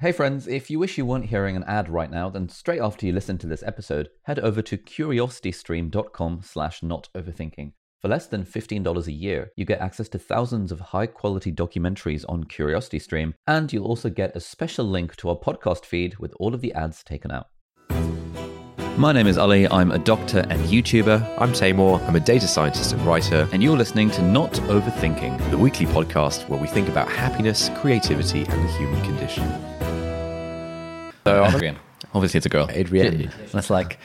[0.00, 3.04] Hey friends, if you wish you weren't hearing an ad right now, then straight after
[3.04, 7.72] you listen to this episode, head over to curiositystream.com slash not overthinking.
[8.00, 12.24] For less than $15 a year, you get access to thousands of high quality documentaries
[12.30, 16.54] on CuriosityStream, and you'll also get a special link to our podcast feed with all
[16.54, 17.48] of the ads taken out.
[18.96, 22.00] My name is Ali, I'm a doctor and YouTuber, I'm Taimur.
[22.08, 23.46] I'm a data scientist and writer.
[23.52, 25.50] and you're listening to Not Overthinking.
[25.50, 29.69] The weekly podcast where we think about happiness, creativity, and the human condition.
[31.30, 31.76] So, Adrian.
[32.12, 32.68] Obviously, it's a girl.
[32.70, 33.30] Adrienne.
[33.52, 34.00] That's like,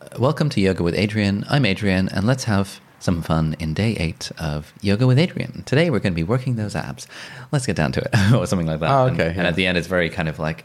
[0.00, 1.44] uh, welcome to Yoga with Adriene.
[1.50, 5.62] I'm Adriene, and let's have some fun in day eight of Yoga with Adriene.
[5.66, 7.06] Today, we're going to be working those abs.
[7.52, 8.90] Let's get down to it, or something like that.
[8.90, 9.48] Oh, okay, And, yeah.
[9.48, 10.64] at the end, it's very kind of like,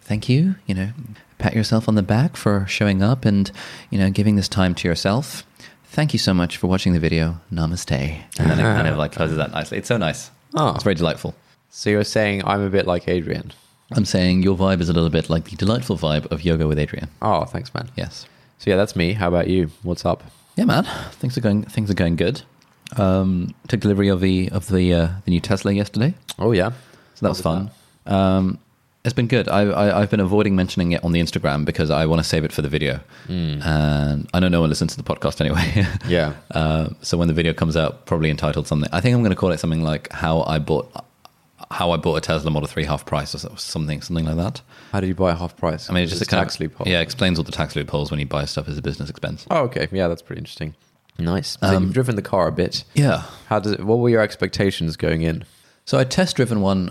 [0.00, 0.90] thank you, you know,
[1.38, 3.52] pat yourself on the back for showing up and,
[3.90, 5.44] you know, giving this time to yourself.
[5.84, 7.40] Thank you so much for watching the video.
[7.52, 7.92] Namaste.
[8.40, 9.78] And then it kind of like closes that nicely.
[9.78, 10.32] It's so nice.
[10.56, 10.74] Oh.
[10.74, 11.36] It's very delightful.
[11.70, 13.52] So you're saying I'm a bit like Adriene?
[13.92, 16.78] I'm saying your vibe is a little bit like the delightful vibe of Yoga with
[16.78, 17.08] Adriene.
[17.22, 17.88] Oh, thanks, man.
[17.96, 18.26] Yes.
[18.58, 19.12] So yeah, that's me.
[19.12, 19.70] How about you?
[19.82, 20.24] What's up?
[20.56, 20.84] Yeah, man.
[21.12, 21.62] Things are going.
[21.64, 22.42] Things are going good.
[22.96, 26.70] Um, took delivery of the of the uh, the new Tesla yesterday, Oh yeah.
[27.14, 27.70] so that was fun.
[28.06, 28.58] Um,
[29.04, 29.48] it's been good.
[29.48, 32.44] I, I I've been avoiding mentioning it on the Instagram because I want to save
[32.44, 35.86] it for the video, and I know no one listens to the podcast anyway.
[36.08, 36.34] Yeah.
[36.50, 38.88] Uh, so when the video comes out, probably entitled something.
[38.92, 40.90] I think I'm going to call it something like "How I Bought
[41.70, 44.62] How I Bought a Tesla Model Three Half Price" or something something like that.
[44.92, 45.90] How did you buy a half price?
[45.90, 46.86] I mean, it's just a kind tax of, loophole.
[46.88, 49.46] Yeah, explains all the tax loopholes when you buy stuff as a business expense.
[49.50, 49.88] Oh, okay.
[49.90, 50.74] Yeah, that's pretty interesting.
[51.18, 51.56] Nice.
[51.60, 52.84] So Um, you've driven the car a bit.
[52.94, 53.22] Yeah.
[53.48, 53.84] How does it?
[53.84, 55.44] What were your expectations going in?
[55.84, 56.90] So I test driven one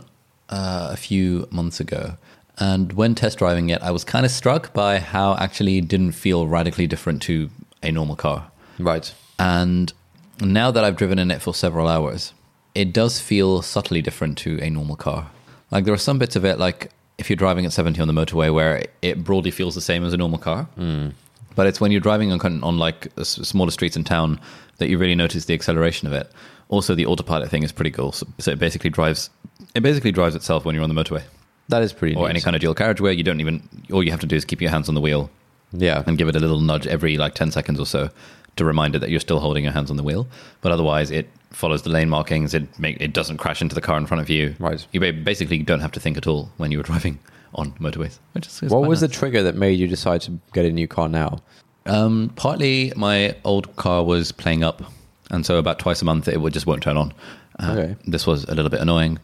[0.50, 2.18] uh, a few months ago,
[2.58, 6.14] and when test driving it, I was kind of struck by how actually it didn't
[6.14, 7.50] feel radically different to
[7.84, 8.52] a normal car.
[8.80, 9.14] Right.
[9.38, 9.94] And
[10.42, 12.34] now that I've driven in it for several hours,
[12.76, 15.30] it does feel subtly different to a normal car.
[15.72, 18.14] Like there are some bits of it, like if you're driving at 70 on the
[18.14, 20.64] motorway, where it broadly feels the same as a normal car.
[20.76, 21.10] Hmm.
[21.56, 24.40] But it's when you're driving on, on like smaller streets in town
[24.78, 26.30] that you really notice the acceleration of it.
[26.68, 28.12] Also, the autopilot thing is pretty cool.
[28.12, 29.30] So, so it basically drives,
[29.74, 31.24] it basically drives itself when you're on the motorway
[31.70, 32.16] That is pretty.
[32.16, 32.32] or neat.
[32.32, 33.16] any kind of dual carriageway.
[33.16, 35.30] You don't even all you have to do is keep your hands on the wheel
[35.72, 36.04] Yeah.
[36.06, 38.10] and give it a little nudge every like 10 seconds or so
[38.56, 40.28] to remind it that you're still holding your hands on the wheel.
[40.62, 42.54] But otherwise, it follows the lane markings.
[42.54, 44.56] It make it doesn't crash into the car in front of you.
[44.60, 44.86] Right.
[44.92, 47.20] You basically don't have to think at all when you were driving
[47.54, 48.20] on motorways.
[48.34, 49.10] Which is, is what was nice.
[49.12, 51.40] the trigger that made you decide to get a new car now?
[51.86, 54.82] Um, partly my old car was playing up,
[55.30, 57.14] and so about twice a month it would just won't turn on.
[57.60, 57.96] Uh, Okay.
[58.08, 59.20] This was a little bit annoying.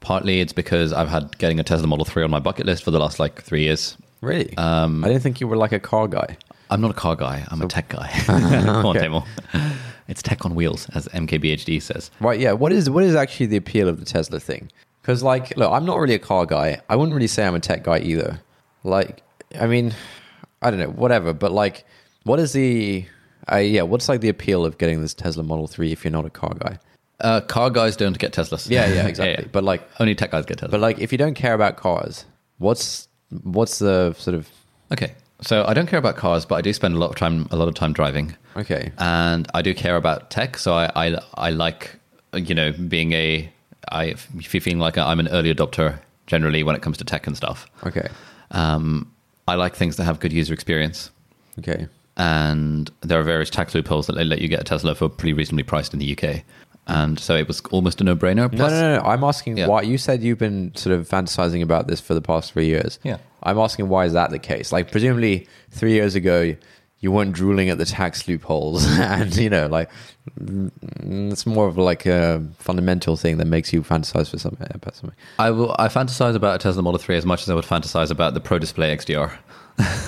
[0.00, 2.90] Partly it's because I've had getting a Tesla Model 3 on my bucket list for
[2.90, 3.96] the last like three years.
[4.20, 4.54] Really?
[4.58, 6.36] Um, I didn't think you were like a car guy.
[6.70, 7.46] I'm not a car guy.
[7.50, 8.08] I'm a tech guy.
[8.26, 9.06] Come on, Okay.
[9.06, 9.24] Tamo.
[10.08, 12.10] It's tech on wheels, as MKBHD says.
[12.20, 12.52] Right, yeah.
[12.52, 14.70] What is what is actually the appeal of the Tesla thing?
[15.00, 16.80] Because like, look, I'm not really a car guy.
[16.88, 18.40] I wouldn't really say I'm a tech guy either.
[18.82, 19.22] Like,
[19.58, 19.94] I mean,
[20.62, 21.32] I don't know, whatever.
[21.32, 21.84] But like,
[22.24, 23.04] what is the,
[23.50, 26.26] uh, yeah, what's like the appeal of getting this Tesla Model Three if you're not
[26.26, 26.78] a car guy?
[27.20, 28.68] Uh, car guys don't get Teslas.
[28.68, 29.48] Yeah, yeah, exactly.
[29.52, 30.70] But like, only tech guys get Teslas.
[30.70, 32.24] but like, if you don't care about cars,
[32.58, 33.08] what's
[33.42, 34.48] what's the sort of
[34.92, 37.46] okay, so I don't care about cars, but I do spend a lot of time,
[37.50, 38.34] a lot of time driving.
[38.56, 38.92] okay?
[38.98, 40.56] and I do care about tech.
[40.58, 41.98] So I, I, I like,
[42.34, 43.50] you know, being a,
[43.90, 47.66] I feeling like I'm an early adopter generally when it comes to tech and stuff.
[47.86, 48.08] Okay,
[48.52, 49.10] Um,
[49.46, 51.10] I like things that have good user experience,
[51.58, 51.86] okay,
[52.16, 55.34] and there are various tax loopholes that they let you get a Tesla for pretty
[55.34, 56.42] reasonably priced in the UK,
[56.86, 58.36] and so it was almost a no-brainer.
[58.36, 59.02] No, Plus, no, no, no.
[59.04, 59.66] I'm asking Yeah.
[59.66, 59.82] why.
[59.82, 62.98] You said you've been sort of fantasizing about this for the past three years.
[63.02, 63.18] Yeah.
[63.44, 64.72] I'm asking why is that the case?
[64.72, 66.56] Like, presumably three years ago,
[67.00, 69.90] you weren't drooling at the tax loopholes, and you know, like,
[70.40, 70.70] mm,
[71.30, 74.66] it's more of like a fundamental thing that makes you fantasize for something.
[74.70, 75.16] About something.
[75.38, 75.76] I will.
[75.78, 78.40] I fantasize about a Tesla Model Three as much as I would fantasize about the
[78.40, 79.32] Pro Display XDR.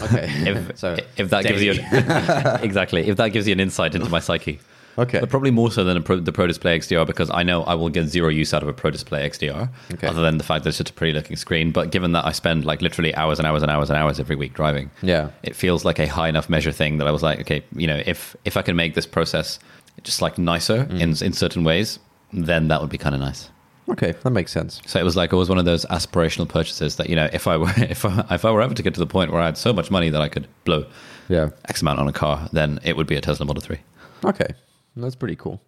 [0.03, 0.27] Okay.
[0.47, 1.73] If, so if that gives you
[2.65, 4.59] exactly, if that gives you an insight into my psyche.
[4.99, 5.21] Okay.
[5.21, 7.75] But probably more so than a Pro, the Pro Display XDR because I know I
[7.75, 10.07] will get zero use out of a Pro Display XDR, Okay.
[10.07, 11.71] other than the fact that it's just a pretty looking screen.
[11.73, 14.37] But given that I spend like literally hours and hours and hours and hours every
[14.37, 15.29] week driving, Yeah.
[15.43, 18.03] it feels like a high enough measure thing that I was like, okay, you know,
[18.07, 19.59] if if I can make this process
[20.03, 21.01] just like nicer Mm.
[21.01, 21.99] in in certain ways,
[22.33, 23.51] then that would be kind of nice.
[23.89, 24.81] Okay, that makes sense.
[24.85, 27.47] So it was like it was one of those aspirational purchases that you know, if
[27.47, 29.47] I were if I, if I were ever to get to the point where I
[29.47, 30.87] had so much money that I could blow
[31.29, 31.51] Yeah.
[31.69, 33.79] X amount on a car, then it would be a Tesla Model Three.
[34.25, 34.49] Okay,
[34.97, 35.61] that's pretty cool.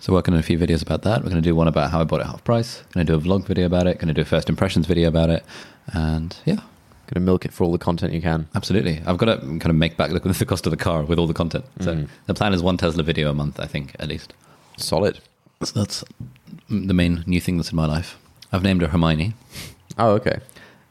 [0.00, 1.22] So working on a few videos about that.
[1.22, 2.82] We're going to do one about how I bought it half price.
[2.92, 3.98] Going to do a vlog video about it.
[3.98, 5.42] Going to do a first impressions video about it.
[5.92, 6.60] And yeah,
[7.06, 8.48] Gonna milk it for all the content you can.
[8.54, 9.00] absolutely.
[9.06, 11.26] I've got to kind of make back the, the cost of the car with all
[11.28, 11.64] the content.
[11.80, 12.08] So Mm.
[12.26, 14.34] the plan is one Tesla video a month, I think, at least.
[14.76, 15.20] Solid.
[15.62, 16.04] So that's
[16.68, 18.18] the main new thing that's in my life.
[18.52, 19.34] I've named her Hermione.
[19.98, 20.40] Oh, okay.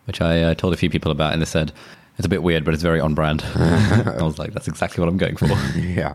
[0.06, 1.71] which I uh, told a few people about, and they said
[2.18, 3.44] it's a bit weird, but it's very on brand.
[3.56, 5.48] I was like, that's exactly what I'm going for.
[5.78, 6.13] yeah.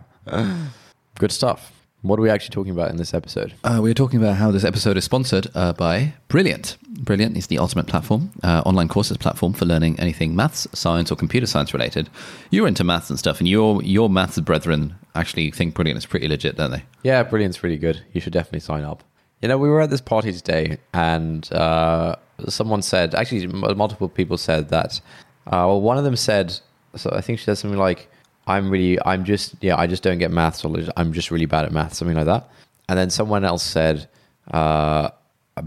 [1.21, 1.71] Good stuff.
[2.01, 3.53] What are we actually talking about in this episode?
[3.63, 6.79] Uh, we are talking about how this episode is sponsored uh, by Brilliant.
[6.89, 11.17] Brilliant is the ultimate platform, uh, online courses platform for learning anything maths, science, or
[11.17, 12.09] computer science related.
[12.49, 16.27] You're into maths and stuff, and your your maths brethren actually think Brilliant is pretty
[16.27, 16.85] legit, don't they?
[17.03, 18.03] Yeah, Brilliant's really good.
[18.15, 19.05] You should definitely sign up.
[19.43, 22.17] You know, we were at this party today, and uh,
[22.49, 25.03] someone said, actually, m- multiple people said that.
[25.47, 26.59] Uh, well, one of them said,
[26.97, 28.09] so I think she said something like,
[28.51, 31.65] "I'm really, I'm just, yeah, I just don't get maths, or I'm just really bad
[31.65, 32.51] at maths," something like that.
[32.89, 34.09] And then someone else said,
[34.51, 35.11] uh,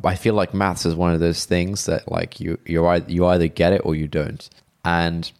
[0.03, 3.25] "I feel like maths is one of those things that like you you either, you
[3.25, 4.49] either get it or you don't."
[4.85, 5.31] And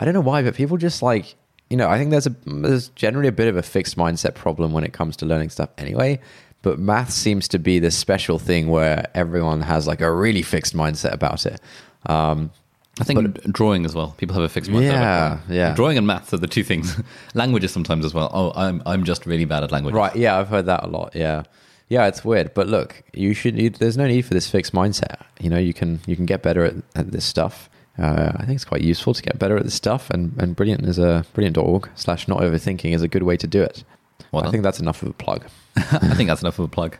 [0.00, 1.34] I don't know why, but people just like
[1.70, 1.88] you know.
[1.88, 4.92] I think there's a there's generally a bit of a fixed mindset problem when it
[4.92, 6.20] comes to learning stuff anyway.
[6.62, 10.74] But math seems to be this special thing where everyone has like a really fixed
[10.74, 11.60] mindset about it.
[12.06, 12.50] Um,
[13.00, 14.14] I think drawing as well.
[14.18, 14.92] People have a fixed mindset.
[14.92, 15.74] Yeah, yeah.
[15.74, 17.00] Drawing and maths are the two things.
[17.34, 18.30] Languages sometimes as well.
[18.32, 19.96] Oh, I'm I'm just really bad at languages.
[19.96, 20.14] right?
[20.16, 21.14] Yeah, I've heard that a lot.
[21.14, 21.44] Yeah,
[21.88, 22.54] yeah, it's weird.
[22.54, 23.58] But look, you should.
[23.58, 25.22] You, there's no need for this fixed mindset.
[25.40, 27.70] You know, you can you can get better at, at this stuff.
[27.98, 30.86] Uh, I think it's quite useful to get better at this stuff, and, and brilliant
[30.86, 33.82] is a brilliant.org slash not overthinking is a good way to do it.
[34.30, 35.46] Well I think that's enough of a plug.
[35.76, 36.96] I think that's enough of a plug.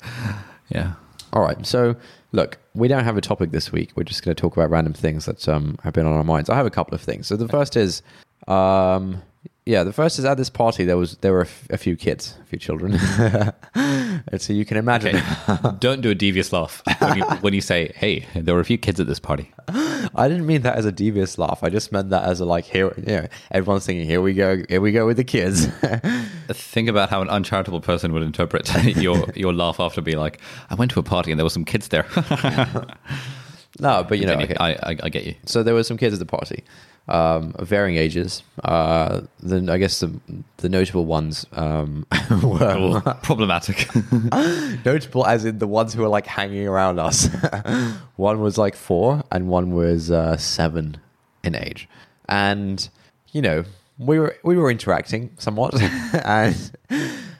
[0.70, 0.94] Yeah.
[1.32, 1.64] All right.
[1.66, 1.94] So,
[2.32, 3.92] look, we don't have a topic this week.
[3.94, 6.50] We're just going to talk about random things that um, have been on our minds.
[6.50, 7.26] I have a couple of things.
[7.26, 8.02] So the first is,
[8.46, 9.22] um,
[9.66, 11.94] yeah, the first is at this party there was there were a, f- a few
[11.94, 12.94] kids, a few children,
[13.74, 15.16] and so you can imagine.
[15.48, 15.76] Okay.
[15.78, 18.78] Don't do a devious laugh when you, when you say, "Hey, there were a few
[18.78, 19.52] kids at this party."
[20.14, 21.62] I didn't mean that as a devious laugh.
[21.62, 24.62] I just meant that as a like here, you know, everyone's thinking, here we go,
[24.68, 25.68] here we go with the kids.
[26.50, 30.40] Think about how an uncharitable person would interpret your your laugh after being like,
[30.70, 32.06] "I went to a party and there were some kids there."
[33.78, 34.56] no, but you know, okay.
[34.58, 35.34] I, I I get you.
[35.44, 36.64] so there were some kids at the party,
[37.08, 38.42] um, of varying ages.
[38.64, 40.12] Uh, then I guess the
[40.58, 42.06] the notable ones um,
[42.42, 43.88] were problematic.
[44.84, 47.28] notable as in the ones who were like hanging around us.
[48.16, 50.98] one was like four, and one was uh, seven
[51.44, 51.88] in age,
[52.28, 52.88] and
[53.32, 53.64] you know
[53.98, 55.80] we were we were interacting somewhat,
[56.24, 56.72] and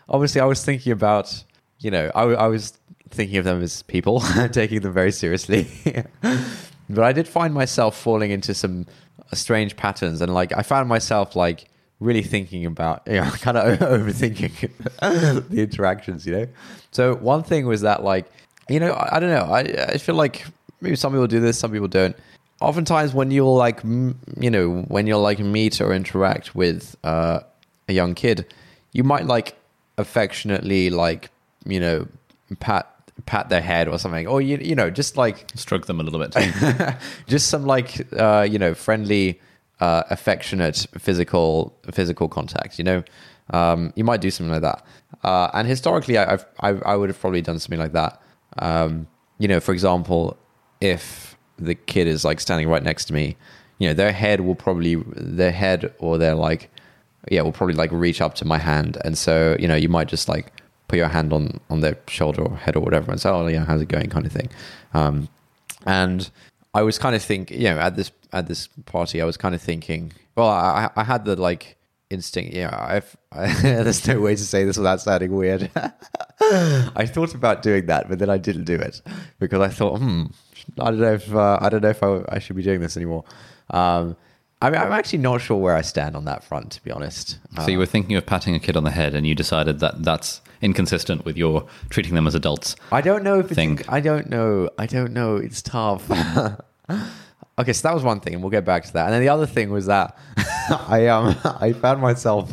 [0.08, 1.44] obviously I was thinking about
[1.78, 2.76] you know I, I was
[3.10, 4.20] thinking of them as people,
[4.52, 5.66] taking them very seriously,
[6.90, 8.86] but I did find myself falling into some
[9.32, 11.68] strange patterns, and like I found myself like
[12.00, 14.70] really thinking about, you know, kind of overthinking
[15.48, 16.46] the interactions, you know?
[16.92, 18.26] So one thing was that like,
[18.68, 19.52] you know, I, I don't know.
[19.52, 19.60] I,
[19.92, 20.44] I feel like
[20.80, 22.16] maybe some people do this, some people don't.
[22.60, 27.40] Oftentimes when you'll like, m- you know, when you'll like meet or interact with uh,
[27.88, 28.52] a young kid,
[28.92, 29.54] you might like
[29.96, 31.30] affectionately like,
[31.64, 32.08] you know,
[32.60, 32.94] pat
[33.26, 36.18] pat their head or something, or you you know, just like Stroke them a little
[36.20, 36.96] bit.
[37.26, 39.40] just some like uh, you know friendly
[39.80, 43.02] uh, affectionate physical physical contact you know?
[43.50, 44.84] Um, you might do something like that.
[45.24, 48.20] Uh, and historically I, I've, I, I would have probably done something like that.
[48.58, 49.06] Um,
[49.38, 50.36] you know for example
[50.80, 53.36] if the kid is like standing right next to me
[53.78, 56.70] you know their head will probably their head or their like
[57.30, 60.08] yeah will probably like reach up to my hand and so you know you might
[60.08, 60.52] just like
[60.88, 63.64] put your hand on on their shoulder or head or whatever and say oh yeah
[63.64, 64.48] how's it going kind of thing
[64.94, 65.28] um,
[65.86, 66.30] and
[66.74, 69.54] I was kind of think, you know, at this at this party, I was kind
[69.54, 70.12] of thinking.
[70.36, 71.76] Well, I, I had the like
[72.10, 72.54] instinct.
[72.54, 75.70] Yeah, I've, I, there's no way to say this without sounding weird.
[76.40, 79.02] I thought about doing that, but then I didn't do it
[79.38, 80.26] because I thought, hmm,
[80.80, 82.96] I don't know if uh, I don't know if I, I should be doing this
[82.96, 83.24] anymore.
[83.70, 84.16] Um,
[84.60, 87.38] I mean, I'm actually not sure where I stand on that front, to be honest.
[87.56, 90.02] so you were thinking of patting a kid on the head, and you decided that
[90.02, 92.74] that's inconsistent with your treating them as adults.
[92.90, 93.80] I don't know if it's, thing.
[93.88, 94.68] I don't know.
[94.76, 95.36] I don't know.
[95.36, 96.10] It's tough.
[97.58, 99.04] okay, so that was one thing, and we'll get back to that.
[99.04, 100.18] And then the other thing was that
[100.70, 102.52] I um I found myself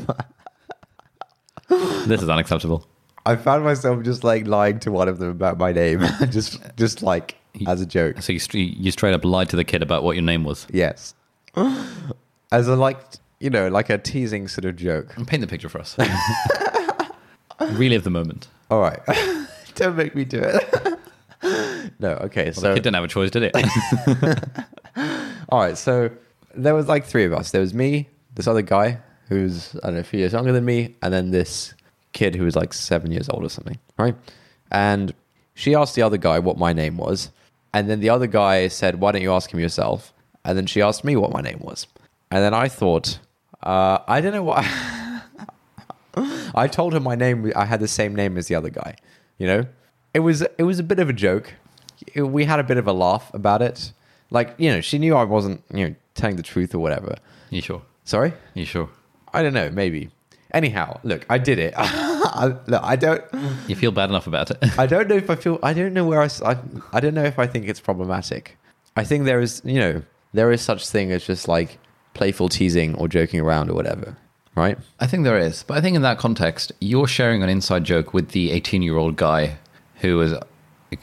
[1.68, 2.88] This is unacceptable.
[3.26, 7.02] I found myself just like lying to one of them about my name, just just
[7.02, 7.36] like
[7.68, 8.22] as a joke.
[8.22, 10.68] So you, you straight up lied to the kid about what your name was.
[10.72, 11.14] Yes,
[12.52, 13.00] as a like
[13.40, 15.16] you know like a teasing sort of joke.
[15.28, 15.98] Paint the picture for us.
[17.60, 18.48] Relive the moment.
[18.70, 19.00] All right,
[19.76, 21.00] don't make me do it.
[22.00, 24.40] no, okay, Well, so the kid didn't have a choice, did it?
[25.50, 26.10] All right, so
[26.54, 27.52] there was like three of us.
[27.52, 30.66] There was me, this other guy who's I don't know a few years younger than
[30.66, 31.74] me, and then this
[32.14, 34.16] kid who was like seven years old or something, right?
[34.72, 35.14] And
[35.54, 37.30] she asked the other guy what my name was,
[37.76, 40.14] and then the other guy said, "Why don't you ask him yourself?"
[40.46, 41.88] And then she asked me what my name was,
[42.32, 43.08] and then I thought,
[43.64, 44.64] uh, I don't know what.
[46.64, 47.52] I told her my name.
[47.56, 48.96] I had the same name as the other guy.
[49.38, 49.66] You know,
[50.14, 51.54] it was it was a bit of a joke.
[52.14, 53.92] It- we had a bit of a laugh about it.
[54.32, 57.16] like you know, she knew I wasn't you know telling the truth or whatever.
[57.50, 57.82] You sure?
[58.06, 58.90] Sorry, You sure?
[59.34, 60.10] I don't know, maybe.
[60.54, 61.74] Anyhow, look, I did it.
[62.36, 63.24] I, look, I don't.
[63.68, 64.58] You feel bad enough about it?
[64.78, 65.60] I don't know if I feel.
[65.64, 66.30] I don't know where I.
[66.94, 68.58] I don't know if I think it's problematic.
[68.96, 70.02] I think there is, you know,
[70.34, 71.78] there is such thing as just like
[72.14, 74.18] playful teasing or joking around or whatever,
[74.56, 74.78] right?
[75.00, 78.14] I think there is, but I think in that context, you're sharing an inside joke
[78.14, 79.58] with the 18 year old guy
[79.96, 80.34] who is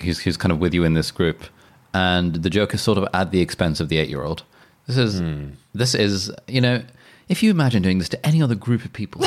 [0.01, 1.45] who's, who's kind of with you in this group,
[1.95, 4.43] and the joke is sort of at the expense of the eight year old.
[4.87, 5.51] This is hmm.
[5.75, 6.83] this is you know,
[7.29, 9.23] if you imagine doing this to any other group of people,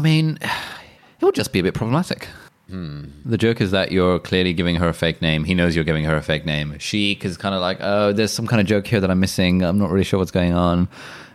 [0.00, 0.38] I mean,
[1.20, 2.26] it would just be a bit problematic.
[3.24, 5.44] The joke is that you're clearly giving her a fake name.
[5.44, 6.78] He knows you're giving her a fake name.
[6.78, 9.62] She is kind of like, oh, there's some kind of joke here that I'm missing.
[9.62, 10.88] I'm not really sure what's going on.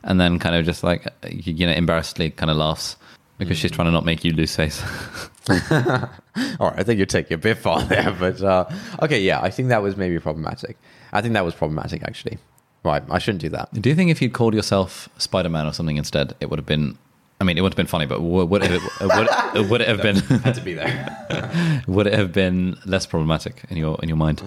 [0.04, 2.98] And then kind of just like, you know, embarrassedly kind of laughs
[3.38, 4.82] because she's trying to not make you lose face.
[5.50, 8.66] All right, I think you're taking a bit far there, but uh,
[9.04, 10.78] okay, yeah, I think that was maybe problematic.
[11.14, 12.40] I think that was problematic actually.
[12.84, 13.74] Right, I shouldn't do that.
[13.74, 16.66] Do you think if you'd called yourself Spider Man or something instead, it would have
[16.66, 16.98] been?
[17.40, 20.02] I mean, it would have been funny, but would, would, it, would, would it have
[20.02, 20.16] been?
[20.16, 21.84] Had to be there.
[21.88, 24.42] would it have been less problematic in your in your mind?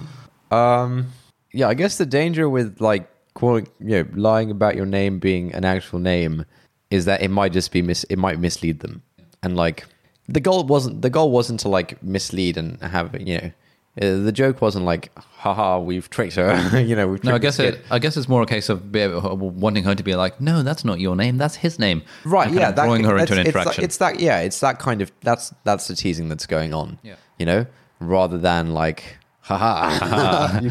[0.51, 1.09] Um,
[1.53, 5.53] yeah, I guess the danger with like calling, you know, lying about your name being
[5.55, 6.45] an actual name
[6.91, 9.03] is that it might just be mis- it might mislead them,
[9.43, 9.85] and like
[10.27, 13.53] the goal wasn't the goal wasn't to like mislead and have you know.
[14.01, 16.79] Uh, the joke wasn't like, haha, we've tricked her.
[16.87, 17.81] you know, we've No, I guess it.
[17.91, 20.85] I guess it's more a case of be, wanting her to be like, no, that's
[20.85, 22.03] not your name, that's his name.
[22.25, 23.81] right yeah that, drawing her into an that's- it's interaction.
[23.83, 26.99] that, it's that yeah it's that kind of that's that's the teasing that's going on
[27.03, 27.17] Yeah.
[27.39, 27.67] you know
[28.01, 30.71] rather than like haha you,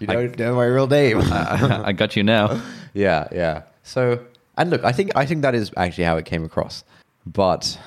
[0.00, 2.60] you don't know my real name I got you now.
[2.94, 4.24] yeah yeah so
[4.56, 6.84] and look i think i think that is actually how it came across
[7.26, 7.78] but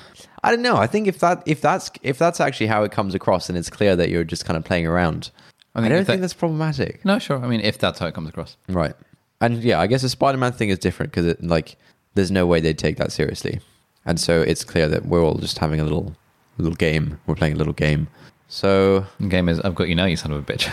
[0.44, 3.14] i don't know i think if that if that's if that's actually how it comes
[3.14, 5.30] across and it's clear that you're just kind of playing around
[5.74, 7.42] I i, don't that- think that's problematic No, sure.
[7.44, 8.56] I mean, if that's how it comes across.
[8.68, 8.94] Right.
[9.40, 11.76] And yeah, I guess the Spider-Man thing is different because like
[12.14, 13.58] there's no way they'd take that seriously,
[14.06, 16.14] and so it's clear that we're all just having a little
[16.58, 17.18] little game.
[17.26, 18.06] We're playing a little game.
[18.48, 20.64] So The game is, I've got you now, you son of a bitch.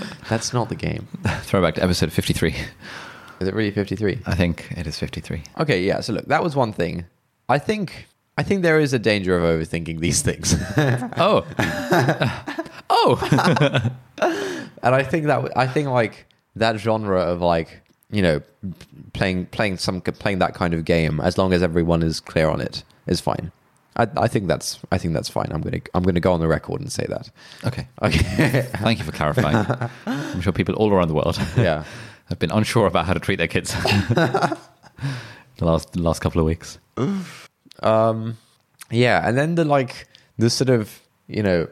[0.28, 1.06] that's not the game.
[1.42, 2.54] Throwback to episode 53.
[3.40, 4.20] Is it really 53?
[4.26, 5.42] I think it is 53.
[5.60, 6.00] Okay, yeah.
[6.00, 7.04] So look, that was one thing.
[7.48, 8.08] I think
[8.38, 10.54] I think there is a danger of overthinking these things,
[11.16, 11.44] Oh.
[12.90, 13.90] oh.
[14.82, 16.26] and I think that I think like
[16.56, 18.40] that genre of like you know
[19.14, 22.60] playing playing some playing that kind of game as long as everyone is clear on
[22.60, 23.52] it is fine.
[23.96, 25.48] I, I think that's I think that's fine.
[25.50, 27.30] I'm gonna I'm gonna go on the record and say that.
[27.64, 27.88] Okay.
[28.02, 28.62] Okay.
[28.76, 29.66] Thank you for clarifying.
[30.06, 31.84] I'm sure people all around the world yeah.
[32.28, 34.58] have been unsure about how to treat their kids the
[35.60, 36.78] last the last couple of weeks.
[37.82, 38.36] Um.
[38.90, 40.06] Yeah, and then the like
[40.38, 41.68] the sort of you know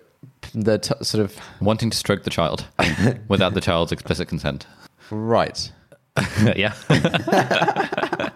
[0.55, 2.67] the t- sort of Wanting to stroke the child
[3.29, 4.67] without the child's explicit consent.
[5.11, 5.71] right.
[6.57, 6.75] yeah.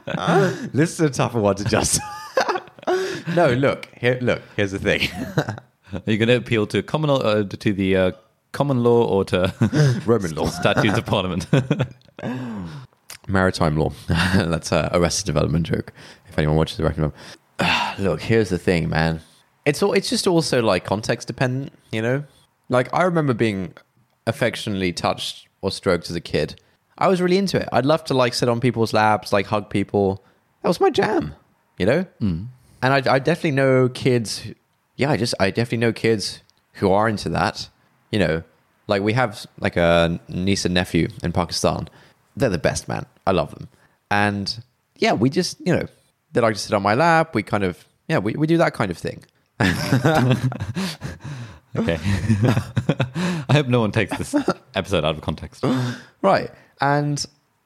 [0.72, 2.00] This is a tougher one to just.
[3.36, 4.18] no, look here.
[4.20, 5.08] Look, here's the thing.
[5.92, 8.12] Are you going to appeal to common uh, to the uh,
[8.52, 9.54] common law or to
[10.06, 10.46] Roman law.
[10.48, 11.46] statutes of parliament?
[13.28, 13.92] Maritime law.
[14.08, 15.92] That's a Arrested Development joke.
[16.28, 17.24] If anyone watches the Arrested Development.
[17.98, 19.20] Look, here's the thing, man.
[19.64, 19.92] It's all.
[19.92, 22.24] It's just also like context dependent, you know.
[22.68, 23.74] Like I remember being
[24.26, 26.60] affectionately touched or stroked as a kid.
[26.96, 27.68] I was really into it.
[27.72, 30.24] I'd love to like sit on people's laps, like hug people.
[30.62, 31.34] That was my jam,
[31.78, 32.04] you know.
[32.20, 32.48] Mm.
[32.82, 34.38] And I, I definitely know kids.
[34.40, 34.54] who-
[34.96, 36.40] Yeah, I just I definitely know kids
[36.74, 37.68] who are into that.
[38.10, 38.42] You know,
[38.86, 41.88] like we have like a niece and nephew in Pakistan.
[42.36, 43.04] They're the best, man.
[43.26, 43.68] I love them.
[44.10, 44.62] And
[44.96, 45.86] yeah, we just you know
[46.32, 47.34] they like to sit on my lap.
[47.34, 49.24] We kind of yeah we, we do that kind of thing.
[51.76, 51.98] okay.
[53.48, 54.34] I hope no one takes this
[54.74, 55.64] episode out of context.
[56.22, 57.24] right and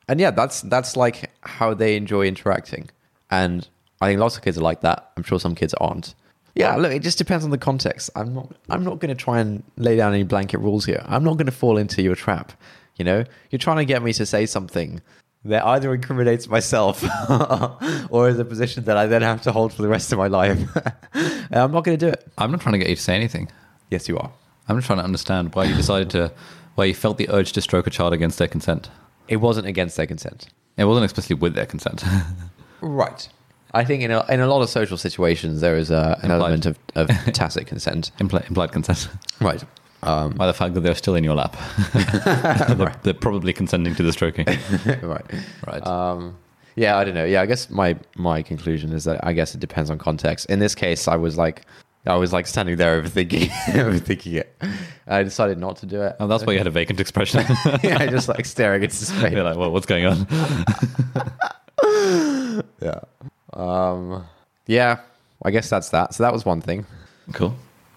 [0.08, 2.88] and yeah that's that's like how they enjoy interacting
[3.30, 3.68] and
[4.00, 6.14] i think lots of kids are like that i'm sure some kids aren't
[6.54, 9.40] yeah look it just depends on the context i'm not i'm not going to try
[9.40, 12.52] and lay down any blanket rules here i'm not going to fall into your trap
[12.96, 15.00] you know you're trying to get me to say something
[15.44, 17.02] that either incriminates myself
[18.10, 20.28] or is a position that i then have to hold for the rest of my
[20.28, 20.58] life
[21.14, 23.14] and i'm not going to do it I'm not trying to get you to say
[23.14, 23.48] anything.
[23.90, 24.30] yes you are
[24.68, 26.32] I'm just trying to understand why you decided to,
[26.76, 28.88] why you felt the urge to stroke a child against their consent.
[29.28, 30.46] it wasn't against their consent
[30.76, 32.04] It wasn't explicitly with their consent.
[32.80, 33.28] Right.
[33.74, 36.40] I think in a, in a lot of social situations there is a, an Implied.
[36.40, 38.10] element of, of tacit consent.
[38.18, 39.08] Impli- implied consent.
[39.40, 39.62] Right.
[40.02, 41.56] Um, By the fact that they're still in your lap.
[42.76, 44.46] they're, they're probably consenting to the stroking.
[45.02, 45.24] right.
[45.66, 45.86] Right.
[45.86, 46.36] Um,
[46.74, 47.24] yeah, I don't know.
[47.24, 50.46] Yeah, I guess my my conclusion is that I guess it depends on context.
[50.46, 51.66] In this case, I was like,
[52.06, 54.56] I was like standing there overthinking, overthinking it.
[55.06, 56.16] I decided not to do it.
[56.18, 57.44] Oh, that's why you had a vacant expression.
[57.82, 59.32] yeah, just like staring into space.
[59.32, 60.26] You're like, well, what's going on?
[62.80, 63.00] Yeah.
[63.52, 64.24] Um,
[64.66, 65.00] yeah.
[65.44, 66.14] I guess that's that.
[66.14, 66.86] So that was one thing.
[67.32, 67.54] Cool.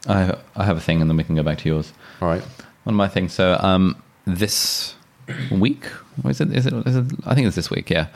[0.07, 1.93] I I have a thing, and then we can go back to yours.
[2.21, 2.41] All right.
[2.83, 3.33] One of my things.
[3.33, 4.95] So, um, this
[5.51, 5.85] week,
[6.23, 6.51] or is it?
[6.55, 6.73] Is it?
[6.87, 7.05] Is it?
[7.25, 7.89] I think it's this week.
[7.89, 8.07] Yeah.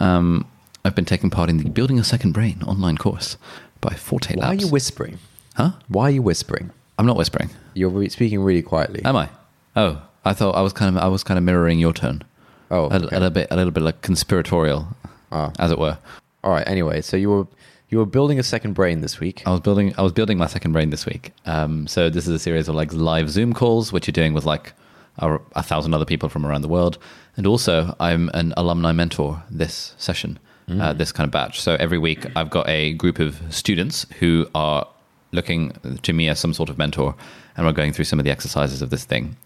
[0.00, 0.46] Um,
[0.84, 3.36] I've been taking part in the Building a Second Brain online course
[3.80, 4.40] by Forte Labs.
[4.40, 5.18] Why are you whispering?
[5.54, 5.72] huh?
[5.88, 6.70] Why are you whispering?
[6.98, 7.50] I'm not whispering.
[7.74, 9.04] You're re- speaking really quietly.
[9.04, 9.28] Am I?
[9.74, 12.22] Oh, I thought I was kind of I was kind of mirroring your tone.
[12.70, 14.88] oh, A, a little bit, a little bit like conspiratorial,
[15.32, 15.52] Ah.
[15.58, 15.98] as it were.
[16.44, 16.66] All right.
[16.68, 17.46] Anyway, so you were
[17.88, 19.42] you were building a second brain this week.
[19.46, 21.32] I was building I was building my second brain this week.
[21.44, 24.44] Um, so this is a series of like live Zoom calls, which you're doing with
[24.44, 24.72] like
[25.18, 26.98] a, a thousand other people from around the world,
[27.36, 30.38] and also I'm an alumni mentor this session,
[30.68, 31.60] uh, this kind of batch.
[31.60, 34.86] So every week I've got a group of students who are
[35.32, 37.14] looking to me as some sort of mentor,
[37.56, 39.36] and we're going through some of the exercises of this thing.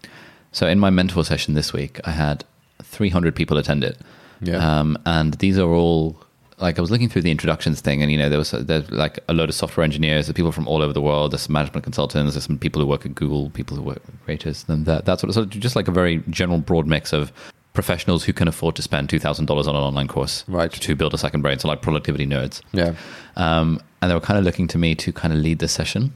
[0.51, 2.43] So in my mentor session this week, I had
[2.83, 3.97] 300 people attend it.
[4.41, 4.57] Yeah.
[4.57, 6.17] Um, and these are all
[6.61, 9.19] like I was looking through the introductions thing, and you know there was there's like
[9.27, 11.83] a load of software engineers, there's people from all over the world, there's some management
[11.83, 15.05] consultants, there's some people who work at Google, people who work at creators, and that
[15.05, 17.31] that sort of so just like a very general broad mix of
[17.73, 20.71] professionals who can afford to spend two thousand dollars on an online course Right.
[20.71, 22.61] to build a second brain, so like productivity nerds.
[22.73, 22.93] Yeah.
[23.35, 26.13] Um, and they were kind of looking to me to kind of lead this session.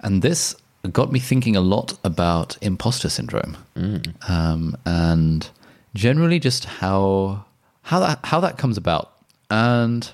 [0.00, 0.54] And this
[0.92, 3.56] got me thinking a lot about imposter syndrome
[4.28, 5.48] um, and
[5.94, 7.44] generally just how
[7.82, 9.13] how that how that comes about.
[9.54, 10.10] And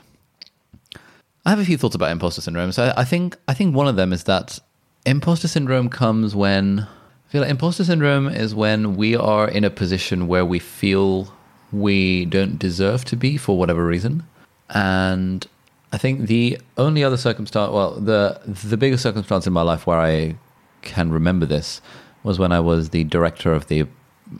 [1.47, 2.73] I have a few thoughts about imposter syndrome.
[2.73, 4.59] So I, think I think one of them is that
[5.06, 9.70] imposter syndrome comes when I feel like imposter syndrome is when we are in a
[9.70, 11.32] position where we feel
[11.73, 14.25] we don't deserve to be for whatever reason.
[14.68, 15.47] And
[15.90, 20.00] I think the only other circumstance, well, the the biggest circumstance in my life where
[20.00, 20.37] I
[20.82, 21.80] can remember this
[22.25, 23.87] was when I was the director of the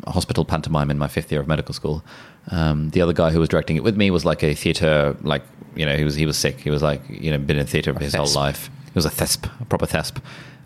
[0.07, 2.04] hospital pantomime in my fifth year of medical school.
[2.49, 5.42] Um, the other guy who was directing it with me was like a theater, like
[5.76, 6.61] you know, he was he was sick.
[6.61, 8.70] He was like you know, been in theater his whole life.
[8.87, 10.20] He was a thesp, a proper thesp,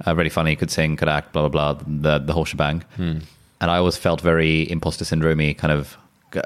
[0.06, 0.56] uh, really funny.
[0.56, 2.84] Could sing, could act, blah blah blah, the the whole shebang.
[3.60, 5.96] And I always felt very imposter syndrome kind of,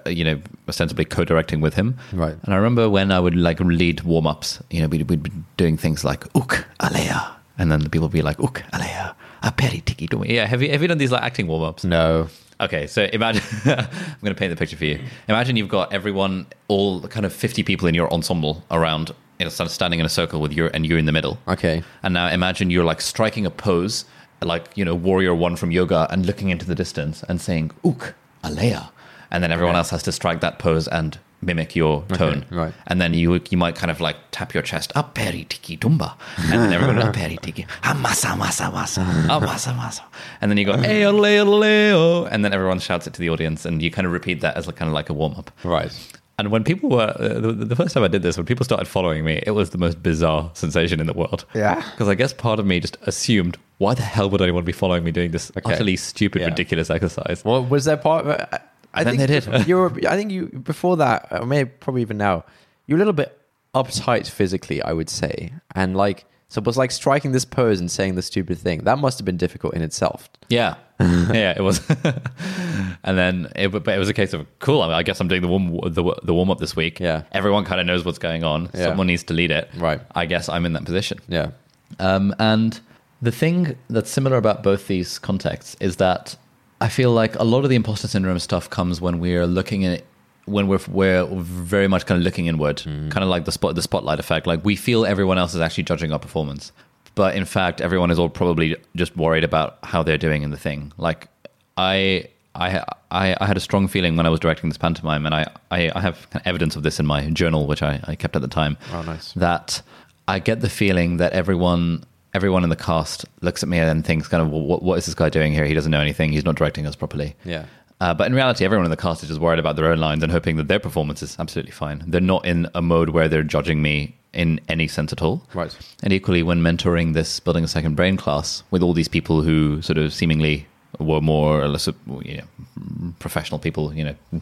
[0.06, 1.96] you know, ostensibly co-directing with him.
[2.12, 2.36] Right.
[2.42, 5.32] And I remember when I would like lead warm ups, you know, we'd, we'd be
[5.56, 9.50] doing things like "ook alea," and then the people would be like "ook alea, a
[9.52, 11.84] peri tiki dumi." Yeah, have you have you done these like acting warm ups?
[11.84, 12.28] No.
[12.60, 13.86] Okay, so imagine I'm
[14.20, 15.00] going to paint the picture for you.
[15.28, 19.50] Imagine you've got everyone, all kind of 50 people in your ensemble around, you know,
[19.50, 21.38] sort of standing in a circle with you, and you're in the middle.
[21.46, 21.82] Okay.
[22.02, 24.04] And now imagine you're like striking a pose,
[24.42, 28.14] like you know, warrior one from yoga, and looking into the distance and saying "ook
[28.42, 28.90] alea,"
[29.30, 29.78] and then everyone Okay.
[29.78, 32.44] else has to strike that pose and mimic your tone.
[32.50, 32.74] right.
[32.86, 36.14] And then you you might kind of like tap your chest, "a peri tiki tumba,"
[36.38, 40.02] and then everyone "a peri tiki, "a masa masa masa, a masa masa,"
[40.40, 42.28] and then you go "eh oh, leo leo," oh, oh.
[42.30, 44.66] and then everyone shouts it to the audience, and you kind of repeat that as
[44.66, 45.50] like, kind of like a warm up.
[45.64, 45.92] Right.
[46.40, 48.86] And when people were uh, the, the first time I did this, when people started
[48.86, 51.44] following me, it was the most bizarre sensation in the world.
[51.52, 51.82] Yeah.
[51.90, 55.02] Because I guess part of me just assumed, why the hell would anyone be following
[55.02, 55.72] me doing this Okay.
[55.74, 56.46] utterly stupid, Yeah.
[56.48, 57.44] ridiculous exercise?
[57.44, 58.60] Well, was there part of it?
[58.94, 59.66] I- Then think they did.
[59.68, 59.92] you were.
[60.08, 62.44] I think you before that, or maybe probably even now,
[62.86, 63.38] you're a little bit
[63.74, 64.82] uptight physically.
[64.82, 68.22] I would say, and like so, it was like striking this pose and saying the
[68.22, 68.84] stupid thing.
[68.84, 70.30] That must have been difficult in itself.
[70.48, 71.86] Yeah, yeah, it was.
[73.04, 74.80] and then, it, but it was a case of cool.
[74.80, 77.00] I, mean, I guess I'm doing the warm the, the warm up this week.
[77.00, 77.24] Yeah.
[77.32, 78.70] everyone kind of knows what's going on.
[78.72, 78.84] Yeah.
[78.86, 79.68] Someone needs to lead it.
[79.76, 80.00] Right.
[80.14, 81.18] I guess I'm in that position.
[81.28, 81.50] Yeah.
[81.98, 82.80] Um, and
[83.20, 86.36] the thing that's similar about both these contexts is that
[86.80, 90.04] I feel like a lot of the imposter syndrome stuff comes when we're looking at
[90.44, 93.08] when we're we're very much kind of looking inward, mm-hmm.
[93.10, 94.46] kind of like the spot the spotlight effect.
[94.46, 96.72] Like we feel everyone else is actually judging our performance,
[97.14, 100.56] but in fact, everyone is all probably just worried about how they're doing in the
[100.58, 100.92] thing.
[100.96, 101.28] Like
[101.76, 102.28] I.
[102.54, 105.46] I, I, I had a strong feeling when I was directing this pantomime, and I,
[105.70, 108.34] I, I have kind of evidence of this in my journal, which I, I kept
[108.34, 109.32] at the time Oh, nice.
[109.34, 109.80] that
[110.26, 112.02] I get the feeling that everyone
[112.38, 115.14] everyone in the cast looks at me and thinks kind of what, what is this
[115.16, 115.64] guy doing here?
[115.64, 116.30] He doesn't know anything.
[116.30, 117.34] He's not directing us properly.
[117.44, 117.66] Yeah.
[118.00, 120.22] Uh, but in reality, everyone in the cast is just worried about their own lines
[120.22, 122.04] and hoping that their performance is absolutely fine.
[122.06, 125.42] They're not in a mode where they're judging me in any sense at all.
[125.52, 125.76] Right.
[126.04, 129.82] And equally, when mentoring this building a second brain class with all these people who
[129.82, 130.68] sort of seemingly
[131.00, 131.88] were more or less,
[132.22, 134.14] you know, professional people, you know,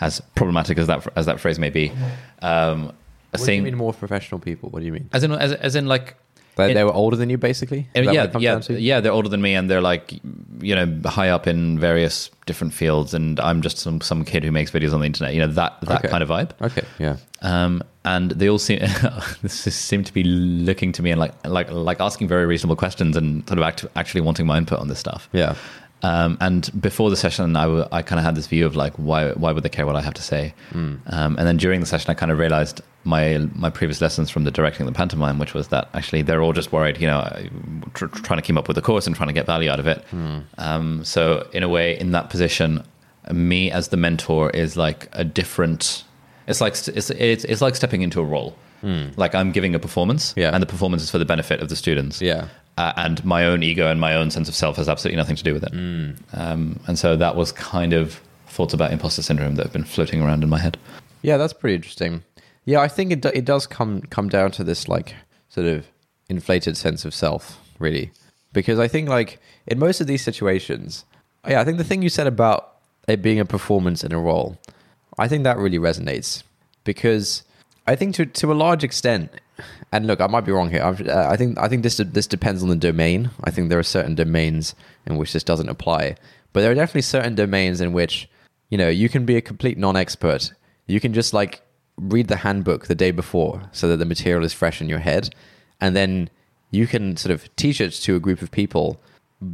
[0.00, 1.92] as problematic as that as that phrase may be,
[2.40, 2.92] um,
[3.32, 4.70] What do you mean more professional people?
[4.70, 5.10] What do you mean?
[5.12, 6.16] as in as, as in like
[6.56, 7.86] They, they were older than you, basically.
[7.94, 9.00] What yeah, yeah, yeah.
[9.00, 10.12] They're older than me, and they're like,
[10.60, 14.50] you know, high up in various different fields, and I'm just some some kid who
[14.50, 15.34] makes videos on the internet.
[15.34, 16.08] You know that that Okay.
[16.08, 16.50] kind of vibe.
[16.62, 17.16] Okay, yeah.
[17.42, 18.78] Um, and they all seem
[19.42, 23.16] this seem to be looking to me and like like like asking very reasonable questions
[23.16, 25.28] and sort of act, actually wanting my input on this stuff.
[25.32, 25.54] Yeah.
[26.02, 28.94] Um, and before the session, I, w- I kind of had this view of like,
[28.96, 30.54] why why would they care what I have to say?
[30.74, 34.44] Um, and then during the session, I kind of realized my my previous lessons from
[34.44, 37.22] the directing the pantomime, which was that actually they're all just worried, you know,
[37.94, 39.86] tr- trying to keep up with the course and trying to get value out of
[39.86, 40.04] it.
[40.58, 42.82] Um, so in a way, in that position,
[43.32, 46.04] me as the mentor is like a different.
[46.48, 48.56] It's like it's it's, it's like stepping into a role.
[49.16, 50.50] Like I'm giving a performance, Yeah.
[50.54, 52.46] and the performance is for the benefit of the students Yeah.
[52.78, 55.42] uh, and my own ego and my own sense of self has absolutely nothing to
[55.42, 55.72] do with it.
[56.32, 60.22] Um, and so that was kind of thoughts about imposter syndrome that have been floating
[60.22, 60.78] around in my head.
[61.22, 62.22] Yeah, that's pretty interesting.
[62.66, 65.14] Yeah, I think it do, it does come come down to this like
[65.48, 65.86] sort of
[66.28, 68.10] inflated sense of self, really,
[68.52, 71.04] because I think like in most of these situations,
[71.48, 72.74] yeah, I think the thing you said about
[73.06, 74.58] it being a performance in a role,
[75.16, 76.42] I think that really resonates
[76.82, 77.44] because
[77.86, 79.30] I think to to a large extent,
[79.92, 80.82] and look, I might be wrong here.
[80.82, 83.30] Uh, I think I think this this depends on the domain.
[83.44, 84.74] I think there are certain domains
[85.06, 86.16] in which this doesn't apply,
[86.52, 88.28] but there are definitely certain domains in which
[88.70, 90.52] you know you can be a complete non-expert.
[90.88, 91.62] You can just like
[91.96, 95.34] read the handbook the day before so that the material is fresh in your head,
[95.80, 96.30] and then
[96.70, 99.00] you can sort of teach it to a group of people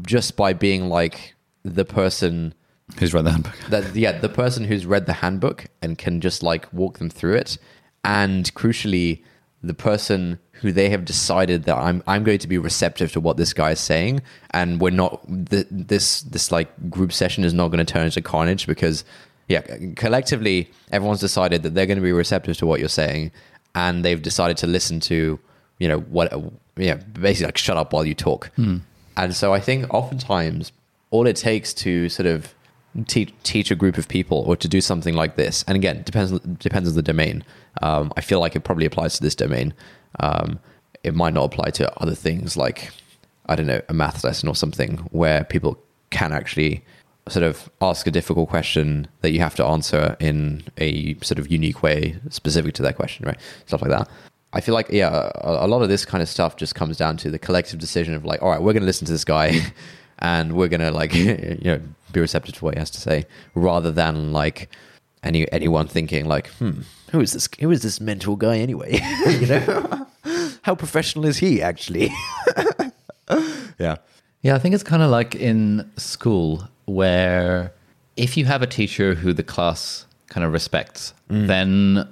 [0.07, 2.55] just by being like the person
[2.99, 3.57] Who's read the handbook?
[3.71, 7.35] that yeah the person who's read the handbook and can just like walk them through
[7.35, 7.59] it.
[8.05, 9.23] And crucially
[9.63, 13.37] the person who they have decided that I'm I'm going to be receptive to what
[13.37, 14.23] this guy is saying.
[14.51, 18.21] And we're not th- this this like group session is not going to turn into
[18.21, 19.05] carnage because
[19.49, 19.61] yeah
[19.97, 23.31] collectively everyone's decided that they're going to be receptive to what you're saying
[23.75, 25.39] and they've decided to listen to
[25.79, 26.33] you know what
[26.77, 28.51] yeah basically like shut up while you talk.
[29.17, 30.73] And so I think oftentimes
[31.11, 32.55] all it takes to sort of
[33.07, 36.31] teach teach a group of people or to do something like this and again depends
[36.41, 37.45] depends on the domain.
[37.83, 39.75] Um, i feel like it probably applies to this domain.
[40.21, 40.59] Um,
[41.03, 42.93] it might not apply to other things like
[43.47, 45.77] i don't know a math lesson or something where people
[46.11, 46.85] can actually
[47.29, 51.51] sort of ask a difficult question that you have to answer in a sort of
[51.51, 53.39] unique way specific to that question right?
[53.67, 54.09] Stuff like that.
[54.53, 57.17] I feel like yeah a, a lot of this kind of stuff just comes down
[57.19, 59.61] to the collective decision of like all right we're going to listen to this guy
[60.19, 61.81] and we're gonna like you know
[62.13, 64.69] be receptive to what he has to say rather than like
[65.23, 66.83] any anyone thinking like hmm
[67.13, 68.99] who is this who is this mental guy anyway?
[69.27, 70.07] You know?
[70.63, 72.11] How professional is he actually?
[73.79, 73.97] Yeah
[74.43, 77.73] Yeah, I think it's kind of like in school where
[78.17, 81.47] if you have a teacher who the class kind of respects, mm.
[81.47, 82.09] then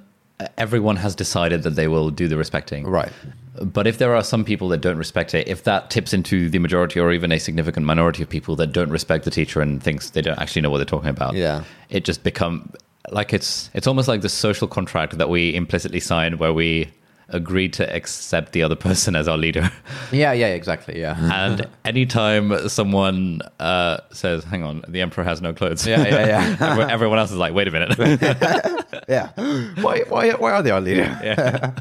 [0.56, 2.86] everyone has decided that they will do the respecting.
[2.86, 3.12] right
[3.60, 6.58] But if there are some people that don't respect it, if that tips into the
[6.58, 10.10] majority or even a significant minority of people that don't respect the teacher and thinks
[10.10, 11.64] they don't actually know what they're talking about, Yeah.
[11.90, 12.72] it just become
[13.10, 16.90] like it's it's almost like the social contract that we implicitly sign where we
[17.30, 19.70] agree to accept the other person as our leader.
[20.12, 25.52] yeah yeah exactly yeah and anytime someone uh, says, "Hang on, the emperor has no
[25.52, 26.26] clothes," yeah yeah
[26.60, 27.96] yeah everyone- else is like, "Wait a minute."
[29.08, 29.30] yeah
[29.82, 31.72] why why why are they our leader yeah.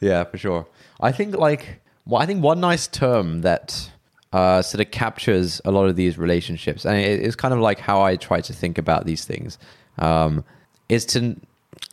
[0.00, 0.66] Yeah, for sure.
[1.00, 3.90] I think like well, I think one nice term that
[4.32, 7.78] uh, sort of captures a lot of these relationships, and it, it's kind of like
[7.78, 9.58] how I try to think about these things,
[9.98, 10.44] um,
[10.88, 11.36] is to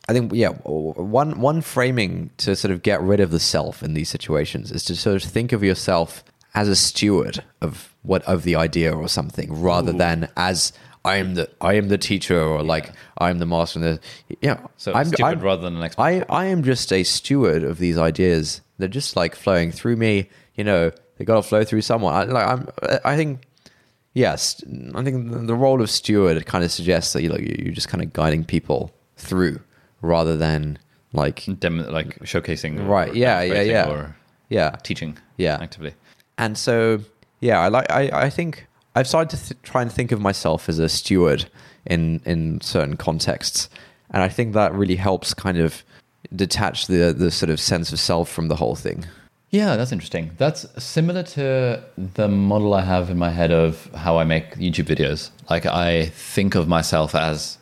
[0.10, 3.94] I think yeah one one framing to sort of get rid of the self in
[3.94, 6.24] these situations is to sort of think of yourself
[6.56, 10.72] as a steward of what of the idea or something rather than as
[11.04, 13.80] I am the I am the teacher or like I'm the master.
[13.80, 14.00] And the
[14.42, 14.60] yeah.
[14.78, 16.02] So I'm, stupid I'm- rather than an expert.
[16.02, 18.62] I, I am just a steward of these ideas.
[18.78, 20.30] They're just like flowing through me.
[20.56, 22.14] You know, they got to flow through someone.
[22.14, 22.68] I, like I'm,
[23.06, 23.42] I think,
[24.14, 24.62] yes,
[24.96, 27.90] I think the- the role of steward kind of suggests that you like you're just
[27.90, 29.60] kind of guiding people through
[30.02, 30.78] rather than
[31.14, 33.10] like Dem- like showcasing, right.
[33.12, 34.16] or Yeah, yeah, yeah, or
[34.50, 34.72] yeah.
[34.84, 35.58] teaching, Yeah.
[35.62, 35.94] actively.
[36.38, 37.00] And so,
[37.40, 37.90] yeah, I like.
[37.92, 41.46] I, I think I've started to th- try and think of myself as a steward
[41.86, 43.70] in in certain contexts,
[44.12, 45.84] and I think that really helps kind of
[46.36, 49.06] detach the the sort of sense of self from the whole thing.
[49.50, 50.32] Yeah, that's interesting.
[50.38, 51.82] That's similar to
[52.16, 55.32] the model I have in my head of how I make YouTube videos.
[55.50, 57.58] Like I think of myself as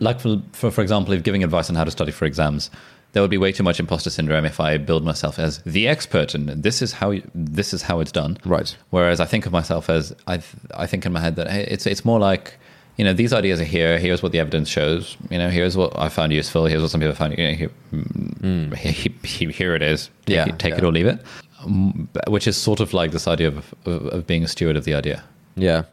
[0.00, 2.70] like for, for for example, if giving advice on how to study for exams,
[3.12, 6.34] there would be way too much imposter syndrome if I build myself as the expert
[6.34, 8.38] and this is how you, this is how it's done.
[8.44, 8.76] Right.
[8.90, 10.42] Whereas I think of myself as I
[10.74, 12.54] I think in my head that hey, it's it's more like
[12.96, 13.98] you know these ideas are here.
[13.98, 15.16] Here's what the evidence shows.
[15.30, 16.66] You know, here's what I found useful.
[16.66, 17.36] Here's what some people found.
[17.38, 20.10] You know, here, mm, he, he, here it is.
[20.26, 20.78] Take, Yeah, it, take yeah.
[20.78, 21.20] it or leave it.
[21.64, 24.84] Um, which is sort of like this idea of, of, of being a steward of
[24.84, 25.22] the idea.
[25.56, 25.84] Yeah.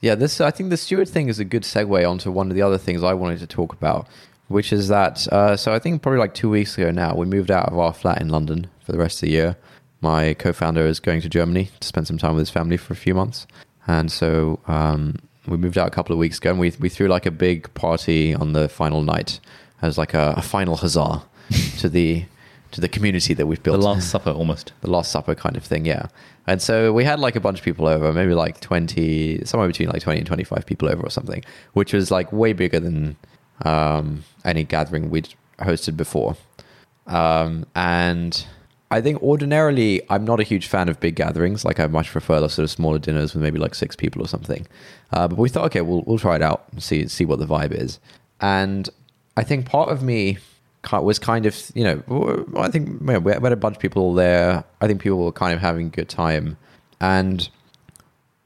[0.00, 2.62] Yeah, this I think the steward thing is a good segue onto one of the
[2.62, 4.06] other things I wanted to talk about,
[4.48, 7.50] which is that uh, so I think probably like two weeks ago now we moved
[7.50, 9.56] out of our flat in London for the rest of the year.
[10.00, 12.96] My co-founder is going to Germany to spend some time with his family for a
[12.96, 13.46] few months,
[13.86, 17.06] and so um, we moved out a couple of weeks ago, and we we threw
[17.06, 19.38] like a big party on the final night
[19.82, 21.22] as like a, a final huzzah
[21.78, 22.24] to the
[22.72, 23.80] to the community that we've built.
[23.80, 24.72] The Last Supper, almost.
[24.80, 26.06] the Last Supper kind of thing, yeah.
[26.46, 29.88] And so we had like a bunch of people over, maybe like 20, somewhere between
[29.88, 33.16] like 20 and 25 people over or something, which was like way bigger than
[33.64, 36.36] um, any gathering we'd hosted before.
[37.06, 38.46] Um, and
[38.90, 41.64] I think ordinarily I'm not a huge fan of big gatherings.
[41.64, 44.28] Like I much prefer the sort of smaller dinners with maybe like six people or
[44.28, 44.66] something.
[45.12, 47.46] Uh, but we thought, okay, we'll we'll try it out and see see what the
[47.46, 48.00] vibe is.
[48.40, 48.88] And
[49.36, 50.38] I think part of me
[50.92, 54.64] was kind of you know I think we had a bunch of people there.
[54.80, 56.56] I think people were kind of having a good time,
[57.00, 57.48] and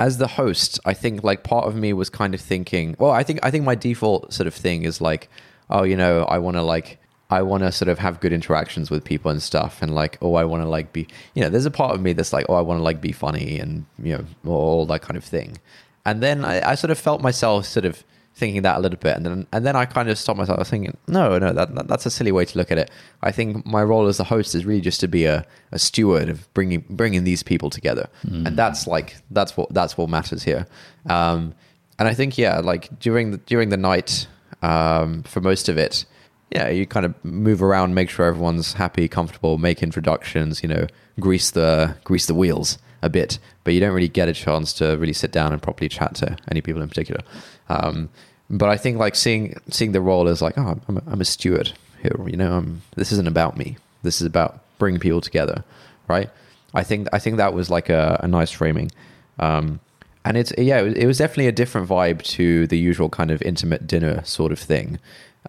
[0.00, 3.22] as the host, I think like part of me was kind of thinking, well, I
[3.22, 5.28] think I think my default sort of thing is like,
[5.70, 6.98] oh, you know, I want to like
[7.30, 10.34] I want to sort of have good interactions with people and stuff, and like, oh,
[10.34, 12.54] I want to like be, you know, there's a part of me that's like, oh,
[12.54, 15.58] I want to like be funny and you know, all that kind of thing.
[16.04, 19.16] And then I, I sort of felt myself sort of thinking that a little bit,
[19.16, 20.58] and then and then I kind of stopped myself.
[20.58, 22.90] I was thinking, no, no, that, that that's a silly way to look at it.
[23.22, 26.28] I think my role as the host is really just to be a, a steward
[26.28, 28.08] of bringing bringing these people together,
[28.46, 30.66] and that's like that's what that's what matters here.
[31.06, 31.54] Um,
[31.98, 34.26] and I think yeah, like during the during the night,
[34.62, 36.04] um, for most of it,
[36.50, 40.86] yeah, you kind of move around, make sure everyone's happy, comfortable, make introductions, you know,
[41.20, 44.96] grease the grease the wheels a bit, but you don't really get a chance to
[44.96, 47.20] really sit down and properly chat to any people in particular.
[47.68, 48.08] Um,
[48.50, 51.24] but I think like seeing seeing the role as like, oh, I'm a, I'm a
[51.24, 51.72] steward
[52.02, 53.76] here, you know, I'm, this isn't about me.
[54.02, 55.64] This is about bringing people together,
[56.08, 56.28] right?
[56.74, 58.90] I think I think that was like a, a nice framing.
[59.38, 59.80] Um,
[60.24, 63.30] and it's yeah, it was, it was definitely a different vibe to the usual kind
[63.30, 64.98] of intimate dinner sort of thing.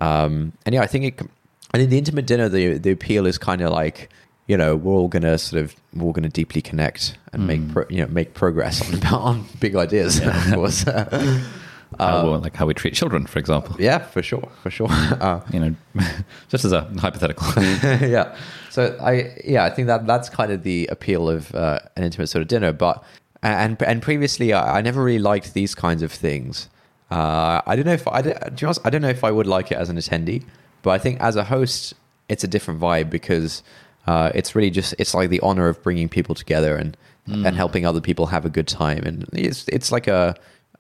[0.02, 1.30] Um, and yeah, I think it.
[1.74, 4.10] I think the intimate dinner, the the appeal is kind of like
[4.48, 7.86] you know we're all gonna sort of we're all gonna deeply connect and make pro,
[7.90, 10.20] you know make progress on on big ideas.
[10.20, 10.86] of course,
[12.00, 13.76] How, well, like how we treat children, for example.
[13.80, 14.88] yeah, for sure, for sure.
[14.90, 15.76] Uh, You know,
[16.50, 17.48] just as a hypothetical.
[17.64, 18.36] yeah.
[18.70, 22.28] So I yeah I think that that's kind of the appeal of uh, an intimate
[22.28, 22.74] sort of dinner.
[22.74, 23.04] But
[23.42, 26.70] and and previously I, I never really liked these kinds of things.
[27.12, 29.72] Uh, I don't know if I to honest, I don't know if I would like
[29.72, 30.44] it as an attendee,
[30.82, 31.94] but I think as a host
[32.28, 33.64] it's a different vibe because
[34.08, 37.88] uh, it's really just it's like the honor of bringing people together and and helping
[37.88, 40.36] other people have a good time and it's it's like a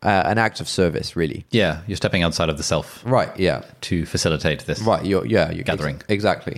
[0.06, 1.46] uh, an act of service really.
[1.52, 3.32] yeah, you're stepping outside of the self Right.
[3.39, 3.60] Yeah.
[3.89, 4.80] to facilitate this.
[4.82, 5.04] Right.
[5.06, 5.52] You're, yeah.
[5.52, 5.96] You're Gathering.
[5.96, 6.58] ex- exactly.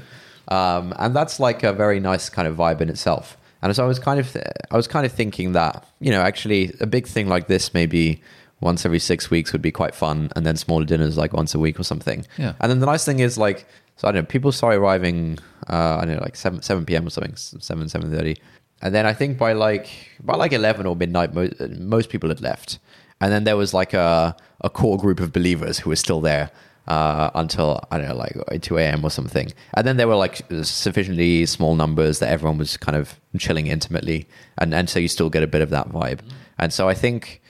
[0.49, 3.37] Um, and that's like a very nice kind of vibe in itself.
[3.61, 4.37] And so I was kind of,
[4.71, 8.21] I was kind of thinking that you know, actually, a big thing like this maybe
[8.61, 11.59] once every six weeks would be quite fun, and then smaller dinners like once a
[11.59, 12.25] week or something.
[12.37, 12.53] Yeah.
[12.59, 13.65] And then the nice thing is like,
[13.97, 17.07] so I don't know, people start arriving, uh, I don't know, like seven seven p.m.
[17.07, 18.35] or something, seven seven thirty,
[18.81, 19.87] and then I think by like
[20.23, 22.77] by like eleven or midnight, most most people had left,
[23.21, 26.49] and then there was like a a core group of believers who were still there
[26.87, 29.03] uh, until I don't know, like two a.m.
[29.03, 33.19] or something, and then there were like sufficiently small numbers that everyone was kind of
[33.37, 34.27] chilling intimately,
[34.57, 36.19] and and so you still get a bit of that vibe,
[36.57, 37.41] and so I think.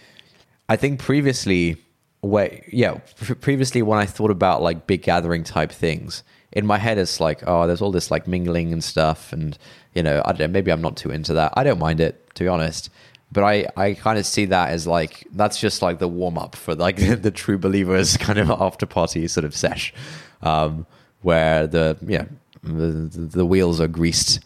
[0.70, 1.78] I think previously,
[2.20, 6.78] where yeah, pre- previously when I thought about like big gathering type things, in my
[6.78, 9.58] head it's like, oh, there's all this like mingling and stuff, and
[9.94, 11.54] you know, I don't know, maybe I'm not too into that.
[11.56, 12.90] I don't mind it to be honest,
[13.32, 16.56] but I I kind of see that as like that's just like the warm up
[16.56, 19.94] for like the, true believers kind of after party sort of sesh,
[20.42, 20.86] um,
[21.22, 22.26] where the yeah
[22.64, 24.40] the, the the wheels are greased,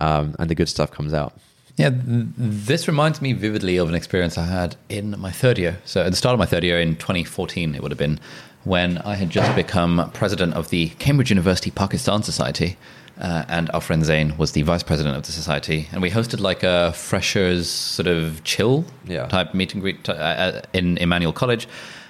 [0.00, 1.38] um, and the good stuff comes out.
[1.76, 5.78] Yeah, this reminds me vividly of an experience I had in my third year.
[5.84, 8.18] So, at the start of my third year in 2014, it would have been
[8.64, 12.76] when I had just become president of the Cambridge University Pakistan Society.
[13.18, 15.88] Uh, and our friend Zain was the vice president of the society.
[15.90, 19.26] And we hosted like a freshers sort of chill Yeah.
[19.28, 21.66] type meet and greet uh, uh, in Emmanuel College.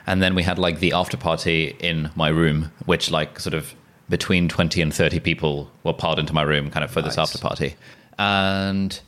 [0.09, 3.73] And then we had like the after party in my room, which like sort of
[4.09, 7.29] between 20 and 30 people were piled into my room kind of for this Nice.
[7.29, 7.77] after party.
[8.19, 8.99] And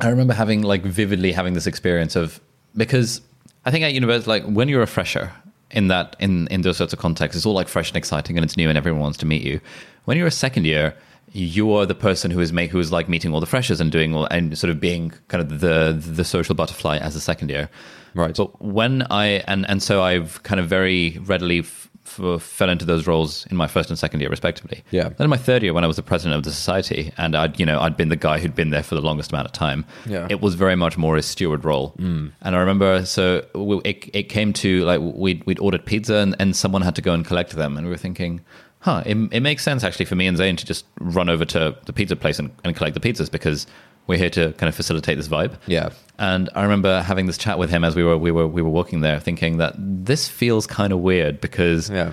[0.00, 2.40] I remember having like vividly having this experience of
[2.76, 3.20] because
[3.64, 5.32] I think at university, like when you're a fresher
[5.70, 8.44] in that in in those sorts of contexts, it's all like fresh and exciting and
[8.44, 9.60] it's new and everyone wants to meet you.
[10.04, 10.94] When you're a second year,
[11.32, 13.90] you are the person who is make who is like meeting all the freshers and
[13.90, 17.50] doing all and sort of being kind of the the social butterfly as a second
[17.50, 17.68] year.
[18.14, 18.36] Right.
[18.36, 21.64] But when I and and so I've kind of very readily
[22.08, 24.82] f- f- fell into those roles in my first and second year, respectively.
[24.90, 25.10] Yeah.
[25.10, 27.58] Then in my third year, when I was the president of the society, and I'd
[27.60, 29.84] you know I'd been the guy who'd been there for the longest amount of time.
[30.06, 30.26] Yeah.
[30.30, 31.94] It was very much more a steward role.
[31.98, 32.32] Mm.
[32.42, 36.34] And I remember, so we, it it came to like we'd we'd ordered pizza, and,
[36.38, 38.40] and someone had to go and collect them, and we were thinking.
[38.80, 41.76] Huh, it, it makes sense actually for me and Zain to just run over to
[41.86, 43.66] the pizza place and, and collect the pizzas because
[44.08, 45.54] we're here to kind of facilitate this vibe.
[45.66, 45.90] Yeah.
[46.18, 48.70] And I remember having this chat with him as we were we were we were
[48.70, 52.12] walking there, thinking that this feels kind of weird because Yeah.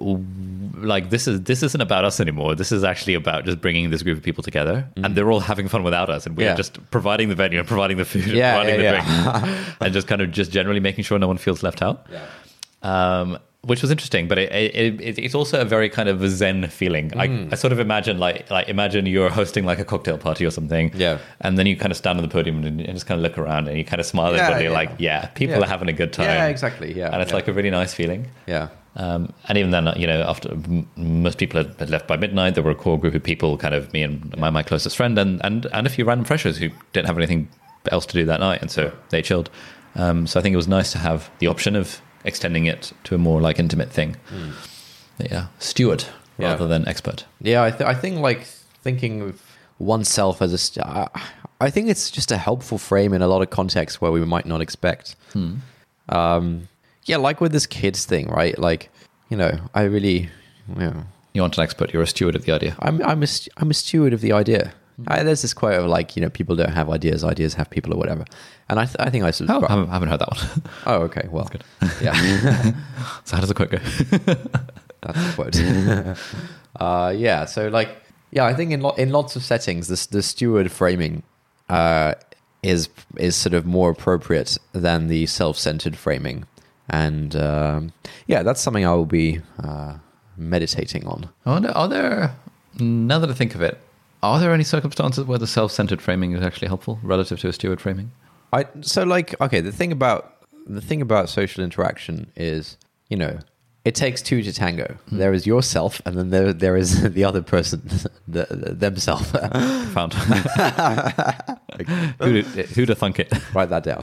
[0.00, 2.54] like this is this isn't about us anymore.
[2.54, 5.68] This is actually about just bringing this group of people together, and they're all having
[5.68, 6.50] fun without us, and we're Mm.
[6.50, 6.56] Yeah.
[6.56, 9.40] just providing the venue and providing the food, and providing yeah, the yeah.
[9.40, 12.06] drink, and just kind of just generally making sure no one feels left out.
[12.12, 12.20] Yeah.
[12.82, 16.68] Um, which was interesting, but it, it, it, it's also a very kind of zen
[16.68, 17.10] feeling.
[17.10, 17.48] Mm.
[17.48, 20.50] I, I sort of imagine like like imagine you're hosting like a cocktail party or
[20.50, 21.18] something, Yeah.
[21.40, 23.36] and then you kind of stand on the podium and, and just kind of look
[23.36, 24.70] around and you kind of smile at everybody, yeah.
[24.70, 25.64] like yeah, people Yeah.
[25.64, 26.92] are having a good time, Yeah, exactly.
[26.96, 27.10] Yeah.
[27.12, 27.36] and it's yeah.
[27.36, 28.30] like a really nice feeling.
[28.46, 28.68] yeah.
[28.96, 32.54] Um, and even then, you know, after m- most people had, had left by midnight,
[32.54, 35.16] there were a core group of people, kind of me and my, my closest friend,
[35.18, 37.48] and, and, and a few random freshers who didn't have anything
[37.92, 39.50] else to do that night, and so they chilled.
[39.94, 43.14] Um, so I think it was nice to have the option of extending it to
[43.14, 44.16] a more like intimate thing.
[45.18, 46.04] But yeah, steward
[46.38, 46.50] Yeah.
[46.50, 47.24] rather than expert.
[47.40, 48.42] Yeah, I, th- I think like
[48.82, 49.42] thinking of
[49.78, 50.58] oneself as a.
[50.58, 51.08] St- I-
[51.60, 54.46] I think it's just a helpful frame in a lot of contexts where we might
[54.46, 55.16] not expect.
[56.08, 56.68] Um,
[57.04, 58.56] yeah, like with this kids thing, right?
[58.58, 58.90] Like,
[59.28, 60.28] you know, I really,
[60.68, 62.76] you know, You want an expert, you're a steward of the idea.
[62.80, 63.26] I'm I'm a
[63.56, 64.72] I'm a steward of the idea.
[65.06, 67.94] I, there's this quote of like, you know, people don't have ideas, ideas have people
[67.94, 68.24] or whatever.
[68.68, 69.64] And I th- I think I Oh, subscribe.
[69.64, 70.62] I haven't, I haven't heard that one.
[70.86, 71.64] Oh, okay, well, good.
[72.02, 72.12] yeah.
[73.24, 73.78] so how does the quote go?
[75.02, 75.56] That's the quote.
[76.80, 77.44] uh, yeah.
[77.44, 77.96] So like,
[78.30, 81.22] yeah, I think in lo- in lots of settings, this the steward framing
[81.68, 82.14] uh,
[82.62, 86.44] is is sort of more appropriate than the self centered framing,
[86.90, 87.92] and um,
[88.26, 89.94] yeah, that's something I will be uh,
[90.36, 91.28] meditating on.
[91.46, 92.36] I wonder, are there,
[92.78, 93.78] now that I think of it,
[94.22, 97.52] are there any circumstances where the self centered framing is actually helpful relative to a
[97.52, 98.10] steward framing?
[98.52, 100.34] I so like okay, the thing about
[100.66, 102.76] the thing about social interaction is
[103.08, 103.38] you know.
[103.84, 104.98] It takes two to tango.
[105.10, 107.80] There is yourself, and then there there is the other person,
[108.28, 109.30] the, the, themselves.
[109.30, 110.12] Profound.
[112.20, 113.32] who'd, who'd have thunk it?
[113.54, 114.02] write that down.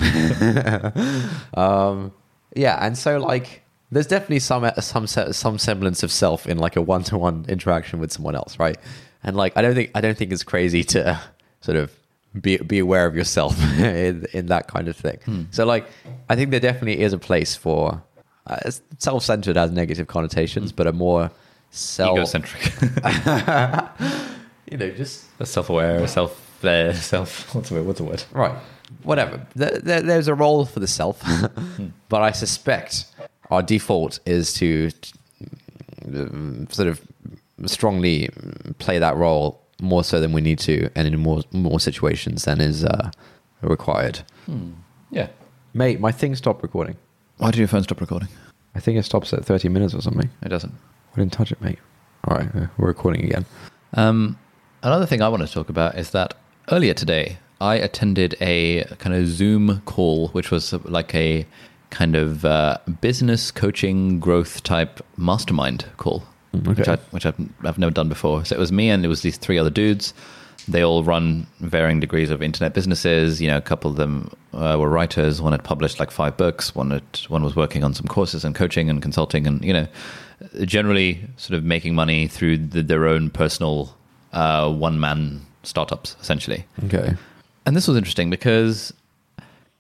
[1.54, 2.14] um,
[2.56, 6.82] yeah, and so like, there's definitely some some some semblance of self in like a
[6.82, 8.78] one to one interaction with someone else, right?
[9.26, 11.20] And like, I don't think I don't think it's crazy to
[11.60, 11.92] sort of
[12.40, 15.18] be be aware of yourself in in that kind of thing.
[15.26, 15.44] Hmm.
[15.52, 15.88] So like,
[16.30, 18.02] I think there definitely is a place for
[18.48, 20.76] uh, self centered has negative connotations, hmm.
[20.76, 21.32] but a more
[21.72, 22.72] self Egocentric.
[24.72, 26.40] you know just self aware, self,
[26.94, 27.86] self, what's the word?
[27.88, 28.24] What's the word?
[28.32, 28.56] Right.
[29.02, 29.44] Whatever.
[29.56, 31.88] There, there, there's a role for the self, hmm.
[32.10, 33.06] but I suspect
[33.50, 34.92] our default is to
[36.70, 37.02] sort of
[37.66, 38.30] strongly
[38.80, 42.62] play that role more so than we need to, and in more more situations than
[42.62, 43.12] is uh,
[43.62, 44.20] required.
[45.12, 45.28] Yeah.
[45.74, 46.96] Mate, my thing stopped recording.
[47.38, 48.30] Why did your phone stop recording?
[48.76, 50.30] I think it stops at 30 minutes or something.
[50.42, 50.74] It doesn't.
[51.14, 51.80] I didn't touch it, mate.
[52.26, 53.46] All right, uh, we're recording again.
[53.94, 54.38] Um,
[54.84, 56.34] another thing I want to talk about is that
[56.72, 61.46] earlier today I attended a kind of Zoom call, which was like a
[61.90, 66.24] kind of uh, business coaching growth type mastermind call,
[66.64, 66.88] which.
[66.88, 68.46] I, which I've, I've never done before.
[68.46, 70.14] So it was me and it was these three other dudes.
[70.68, 73.42] They all run varying degrees of internet businesses.
[73.42, 75.42] You know, a couple of them uh, were writers.
[75.42, 76.74] One had published like five books.
[76.74, 79.88] One had, one was working on some courses and coaching and consulting, and you know,
[80.64, 83.96] generally sort of making money through the, their own personal
[84.34, 86.66] uh, one man startups, essentially.
[86.86, 87.14] Okay.
[87.66, 88.92] And this was interesting because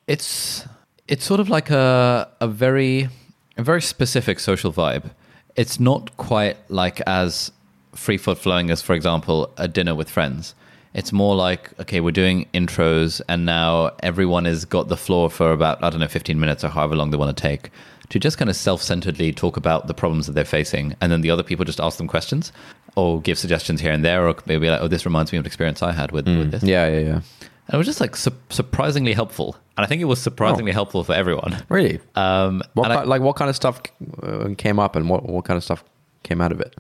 [0.08, 0.68] it's
[1.08, 3.10] it's sort of like a a very
[3.58, 5.10] a very specific social vibe.
[5.56, 7.52] It's not quite like as
[7.94, 10.54] free foot flowing as, for example, a dinner with friends.
[10.94, 15.52] It's more like okay, we're doing intros, and now everyone has got the floor for
[15.52, 17.70] about I don't know, fifteen minutes or however long they want to take
[18.10, 21.32] to just kind of self-centeredly talk about the problems that they're facing, and then the
[21.32, 22.52] other people just ask them questions
[22.96, 25.48] or give suggestions here and there, or maybe like, oh, this reminds me of an
[25.48, 26.52] experience I had with, with mm.
[26.52, 26.63] this.
[26.63, 27.22] Yeah, yeah, yeah.
[27.67, 31.04] And it was just like su- surprisingly helpful, and I think it was surprisingly helpful
[31.04, 31.63] for everyone.
[31.69, 31.99] Really?
[32.15, 33.82] Um, What and I- like what kind of stuff
[34.21, 35.84] uh, came up, and what what kind of stuff
[36.23, 36.75] came out of it?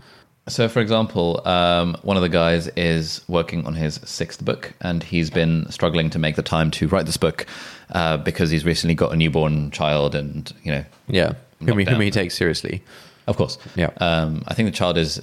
[0.47, 5.01] so, for example, um, one of the guys is working on his sixth book, and
[5.01, 7.47] he's been struggling to make the time to write this book
[7.95, 11.33] uh, because he's recently got a newborn child, and you know, Yeah,
[11.65, 12.83] whom he, whom he takes seriously.
[13.27, 13.89] of course, Yeah.
[13.97, 15.19] Um, I think the child is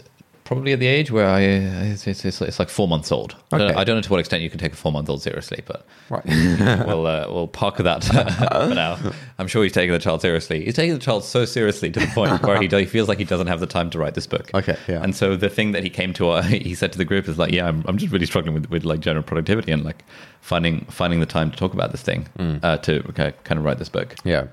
[0.52, 3.36] probably at the age where I it's, it's, it's, it's like four months old.
[3.52, 3.80] I, don't, Okay.
[3.80, 5.86] I don't know to what extent you can take a four month old seriously, but
[6.10, 6.24] Right.
[6.86, 8.04] we'll uh, we'll park that
[8.68, 8.98] for now.
[9.38, 10.64] I'm sure he's taking the child seriously.
[10.64, 13.24] He's taking the child so seriously to the point where he, he feels like he
[13.24, 14.50] doesn't have the time to write this book.
[14.54, 15.02] Okay, yeah.
[15.02, 17.38] And so the thing that he came to, uh, he said to the group is
[17.38, 20.04] like, yeah, I'm, I'm just really struggling with, with like general productivity and like
[20.40, 22.60] finding finding the time to talk about this thing Mm.
[22.62, 24.14] uh, to okay, kind of write this book.
[24.24, 24.46] yeah.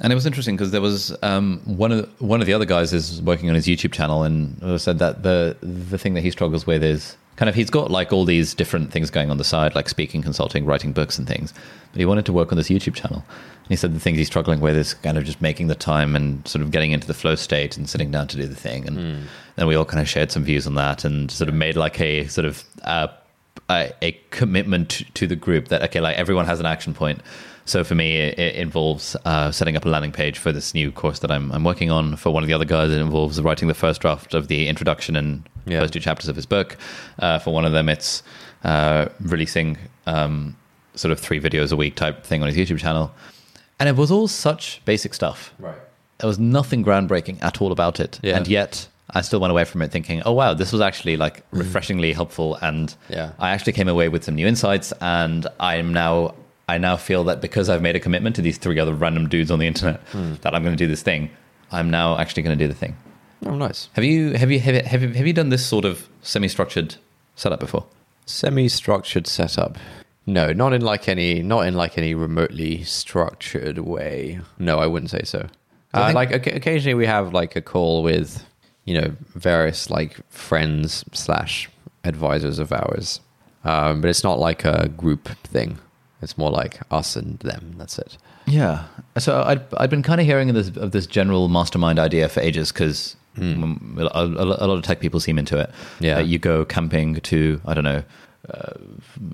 [0.00, 2.64] And it was interesting because there was um, one of the, one of the other
[2.64, 6.30] guys is working on his YouTube channel and said that the the thing that he
[6.30, 9.44] struggles with is kind of he's got like all these different things going on the
[9.44, 11.54] side, like speaking, consulting, writing books and things.
[11.92, 13.24] But he wanted to work on this YouTube channel.
[13.28, 16.16] And he said the things he's struggling with is kind of just making the time
[16.16, 18.86] and sort of getting into the flow state and sitting down to do the thing.
[18.86, 18.98] And
[19.56, 22.00] then we all kind of shared some views on that and sort of made like
[22.00, 23.08] a sort of uh,
[23.70, 27.20] a, a commitment to, to the group that okay, like everyone has an action point.
[27.66, 30.92] So for me, it, it involves uh, setting up a landing page for this new
[30.92, 32.16] course that I'm, I'm working on.
[32.16, 35.16] For one of the other guys, it involves writing the first draft of the introduction
[35.16, 35.80] and Yeah.
[35.80, 36.76] first two chapters of his book.
[37.18, 38.22] Uh, for one of them, it's
[38.64, 40.56] uh, releasing um,
[40.94, 43.12] sort of three videos a week type thing on his YouTube channel.
[43.80, 45.52] And it was all such basic stuff.
[45.58, 45.74] Right.
[46.18, 48.20] There was nothing groundbreaking at all about it.
[48.22, 48.36] Yeah.
[48.36, 51.44] And yet I still went away from it thinking, oh, wow, this was actually like
[51.50, 52.56] refreshingly helpful.
[52.60, 53.32] And Yeah.
[53.38, 54.92] I actually came away with some new insights.
[55.00, 56.34] And I'm now,
[56.68, 59.50] I now feel that because I've made a commitment to these three other random dudes
[59.50, 61.30] on the internet that I'm going to do this thing,
[61.70, 62.96] I'm now actually going to do the thing.
[63.44, 63.88] Oh, nice.
[63.92, 66.48] Have you, have you, have you, have you, have you done this sort of semi
[66.48, 66.96] structured
[67.36, 67.84] setup before?
[68.26, 69.76] Semi-structured setup.
[70.26, 74.40] No, not in like any, not in like any remotely structured way.
[74.58, 75.48] No, I wouldn't say so.
[75.92, 78.42] Uh, like oc- occasionally we have like a call with,
[78.86, 81.68] you know, various like friends slash
[82.04, 83.20] advisors of ours,
[83.64, 85.78] um, but it's not like a group thing.
[86.24, 87.74] It's more like us and them.
[87.78, 88.18] That's it.
[88.46, 88.84] Yeah.
[89.18, 92.40] So I'd I'd been kind of hearing of this of this general mastermind idea for
[92.40, 94.24] ages because a, a
[94.66, 95.70] lot of tech people seem into it.
[96.00, 96.16] Yeah.
[96.16, 98.02] Uh, you go camping to I don't know.
[98.52, 98.74] Uh,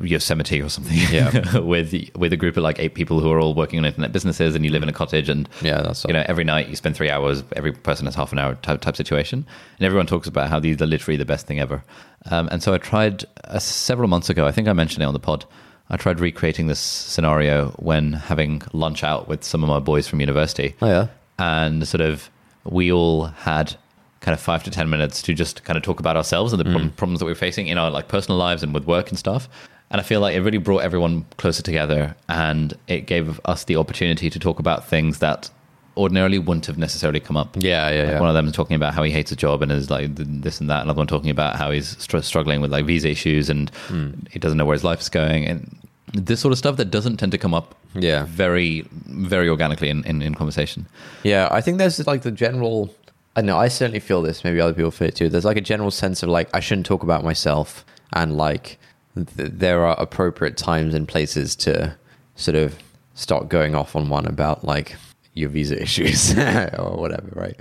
[0.03, 1.59] Yosemite or something, Yeah.
[1.75, 4.55] with with a group of like eight people who are all working on internet businesses,
[4.55, 6.95] and you live in a cottage, and Yeah, that's you know every night you spend
[6.95, 7.43] three hours.
[7.57, 9.45] Every person has half an hour type, type situation,
[9.79, 11.83] and everyone talks about how these are literally the best thing ever.
[12.31, 14.47] Um, and so I tried uh, several months ago.
[14.47, 15.45] I think I mentioned it on the pod.
[15.91, 20.21] I tried recreating this scenario when having lunch out with some of my boys from
[20.21, 21.07] university Oh yeah.
[21.39, 22.31] and sort of
[22.65, 23.75] we all had
[24.21, 26.65] kind of five to ten minutes to just kind of talk about ourselves and the
[26.71, 29.49] prob- problems that we're facing in our like personal lives and with work and stuff
[29.91, 33.77] and i feel like it really brought everyone closer together and it gave us the
[33.77, 35.51] opportunity to talk about things that
[35.97, 38.21] ordinarily wouldn't have necessarily come up Yeah, yeah, like yeah.
[38.21, 40.61] one of them is talking about how he hates his job and is like this
[40.61, 40.83] and that.
[40.85, 44.11] Another one talking about how he's str- struggling with like visa issues and Hmm.
[44.31, 45.77] he doesn't know where his life is going and
[46.13, 48.25] this sort of stuff that doesn't tend to come up Yeah.
[48.29, 50.87] very very organically in, in, in conversation.
[51.23, 52.95] Yeah, I think there's like the general.
[53.37, 54.43] I know I certainly feel this.
[54.43, 55.29] Maybe other people feel it too.
[55.29, 58.79] There's like a general sense of like I shouldn't talk about myself, and like
[59.15, 61.97] th- there are appropriate times and places to
[62.35, 62.77] sort of
[63.15, 64.97] start going off on one about like
[65.35, 66.37] your visa issues
[66.79, 67.57] or whatever, right?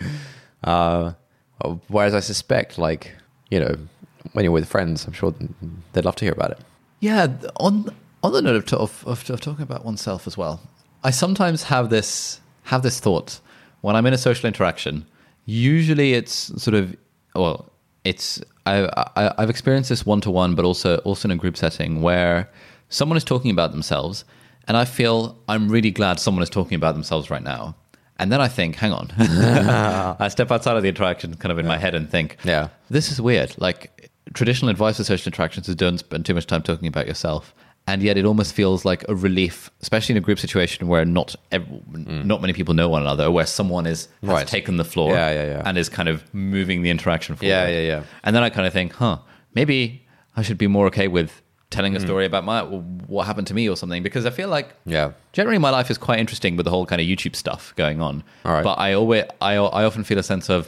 [0.64, 1.14] Uh,
[1.88, 3.14] whereas I suspect, like
[3.52, 3.76] you know,
[4.34, 5.34] when you're with friends, I'm sure
[5.94, 6.60] they'd love to hear about it.
[7.00, 7.28] Yeah,
[7.60, 7.94] on
[8.24, 10.62] on the note of, of, of, of talking about oneself as well,
[11.04, 13.40] I sometimes have this have this thought
[13.82, 15.06] when I'm in a social interaction.
[15.46, 16.96] Usually, it's sort of
[17.36, 17.72] well,
[18.04, 21.58] it's I, I I've experienced this one to one, but also also in a group
[21.58, 22.50] setting where
[22.90, 24.26] someone is talking about themselves,
[24.68, 27.76] and I feel I'm really glad someone is talking about themselves right now.
[28.22, 31.66] And then I think, hang on, I step outside of the interaction, kind of in
[31.66, 32.68] my head, and think, Yeah.
[32.90, 33.56] this is weird.
[33.58, 37.56] Like traditional advice for social interactions is don't spend too much time talking about yourself,
[37.90, 41.30] and yet it almost feels like a relief, especially in a group situation where not
[41.52, 41.68] ev-
[42.32, 44.34] not many people know one another, where someone is has Mm.
[44.36, 44.48] Right.
[44.58, 45.64] taken the floor, Yeah, yeah, yeah.
[45.68, 47.50] and is kind of moving the interaction forward.
[47.56, 48.02] Yeah, yeah, yeah.
[48.24, 49.18] And then I kind of think, huh,
[49.60, 49.80] maybe
[50.38, 51.32] I should be more okay with
[51.78, 51.98] telling Mm.
[51.98, 52.60] a story about my
[53.16, 55.08] what happened to me or something because I feel like Yeah.
[55.38, 58.24] generally my life is quite interesting with the whole kind of YouTube stuff going on.
[58.44, 58.64] Right.
[58.64, 60.62] But I always I I often feel a sense of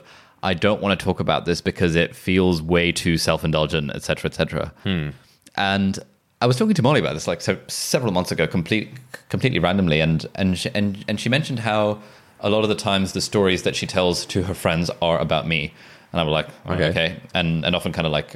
[0.43, 4.01] I don't want to talk about this because it feels way too self indulgent, etc.,
[4.07, 4.37] cetera, etc.
[4.49, 4.65] Cetera.
[4.85, 5.09] Hmm.
[5.55, 5.93] And
[6.41, 8.89] I was talking to Molly about this like so several months ago, complete
[9.29, 11.99] completely randomly, and and she, and and she mentioned how
[12.39, 15.47] a lot of the times the stories that she tells to her friends are about
[15.47, 15.73] me,
[16.11, 16.89] and I was like, okay, Okay.
[16.89, 17.15] okay.
[17.33, 18.35] and and often kind of like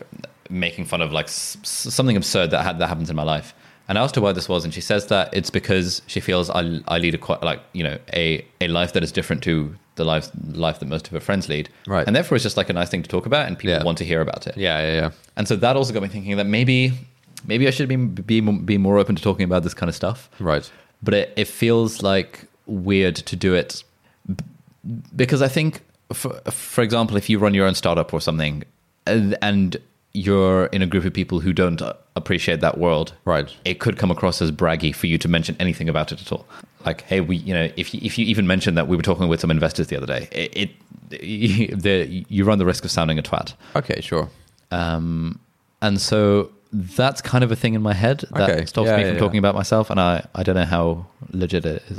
[0.49, 3.53] making fun of like s- s- something absurd that had that happens in my life.
[3.87, 6.49] And I asked her why this was, and she says that it's because she feels
[6.49, 9.75] I, I lead a quite like you know a, a life that is different to
[9.95, 12.05] the life life that most of her friends lead, Right.
[12.05, 13.83] And therefore, it's just like a nice thing to talk about, and people Yeah.
[13.83, 14.55] want to hear about it.
[14.57, 15.09] Yeah, yeah, yeah.
[15.37, 16.93] And so that also got me thinking that maybe
[17.47, 20.29] maybe I should be be be more open to talking about this kind of stuff.
[20.39, 20.69] Right.
[21.03, 23.83] But it, it feels like weird to do it
[25.15, 25.81] because I think,
[26.13, 28.63] for, for example, if you run your own startup or something,
[29.05, 29.77] and, and
[30.13, 31.81] you're in a group of people who don't
[32.15, 33.53] appreciate that world, Right.
[33.65, 36.45] It could come across as braggy for you to mention anything about it at all.
[36.85, 39.27] Like, hey, we, you know, if you, if you even mention that we were talking
[39.27, 40.71] with some investors the other day, it, it
[41.81, 43.53] the, you run the risk of sounding a twat.
[43.75, 44.29] Okay, sure.
[44.71, 45.39] Um,
[45.81, 48.65] and so that's kind of a thing in my head that Okay.
[48.65, 49.19] stops Yeah, me yeah, from yeah.
[49.21, 51.97] talking about myself, and I, I don't know how legit it is.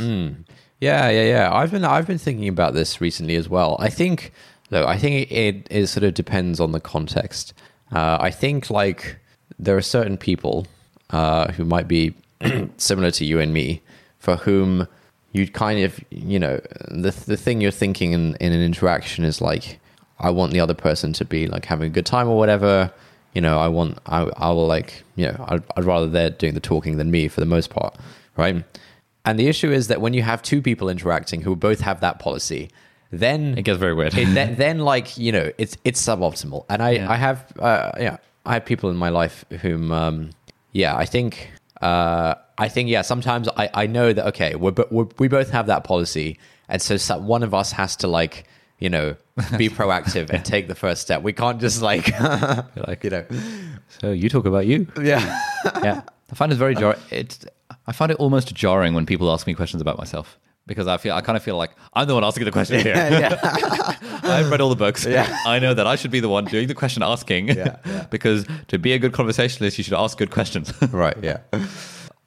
[0.80, 1.54] Yeah, yeah, yeah.
[1.54, 3.76] I've been I've been thinking about this recently as well.
[3.80, 4.32] I think
[4.70, 7.54] look, I think it, it sort of depends on the context.
[7.92, 9.16] Uh, I think like
[9.58, 10.66] there are certain people
[11.10, 12.14] uh, who might be
[12.76, 13.80] similar to you and me,
[14.18, 14.86] for whom
[15.32, 16.60] you kind of you know
[16.90, 19.78] the the thing you're thinking in, in an interaction is like
[20.20, 22.92] I want the other person to be like having a good time or whatever.
[23.36, 26.54] You know, I want I I will like you know I'd, I'd rather they're doing
[26.54, 27.92] the talking than me for the most part,
[28.36, 28.64] right?
[29.26, 32.18] And the issue is that when you have two people interacting who both have that
[32.18, 32.70] policy,
[33.10, 34.14] then It gets very weird.
[34.16, 37.10] it, then, then like you know it's it's suboptimal and i Yeah.
[37.14, 38.16] i have uh yeah
[38.46, 40.30] i have people in my life whom um
[40.72, 41.50] yeah i think
[41.82, 45.66] uh i think yeah sometimes i i know that okay we're, we're we both have
[45.66, 46.28] that policy
[46.68, 48.44] and so some, one of us has to like
[48.78, 49.16] you know
[49.56, 52.08] be proactive and take the first step we can't just like
[52.88, 53.24] like you know
[54.00, 54.86] So you talk about you.
[55.02, 55.20] yeah
[55.82, 56.96] yeah, I find it very jar.
[57.10, 57.46] It's
[57.86, 61.14] I find it almost jarring when people ask me questions about myself because I feel
[61.14, 62.94] I kind of feel like I'm the one asking the question here.
[64.22, 65.06] I've read all the books.
[65.06, 65.26] Yeah.
[65.46, 67.48] I know that I should be the one doing the question asking.
[67.48, 68.06] Yeah, yeah.
[68.10, 70.72] because to be a good conversationalist, you should ask good questions.
[70.92, 71.38] right yeah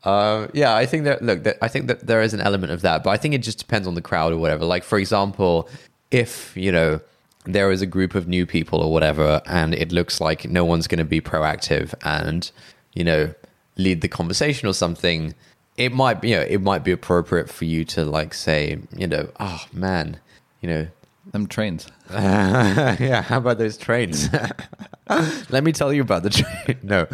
[0.03, 2.81] uh, yeah i think that look that, i think that there is an element of
[2.81, 5.67] that but i think it just depends on the crowd or whatever like for example
[6.11, 6.99] if you know
[7.45, 10.87] there is a group of new people or whatever and it looks like no one's
[10.87, 12.51] going to be proactive and
[12.93, 13.33] you know
[13.77, 15.33] lead the conversation or something
[15.77, 19.07] it might be you know it might be appropriate for you to like say you
[19.07, 20.19] know oh man
[20.61, 20.87] you know
[21.31, 21.87] Them trains.
[22.11, 24.27] yeah, how about those trains?
[25.49, 26.77] Let me tell you about the train.
[26.83, 27.07] No,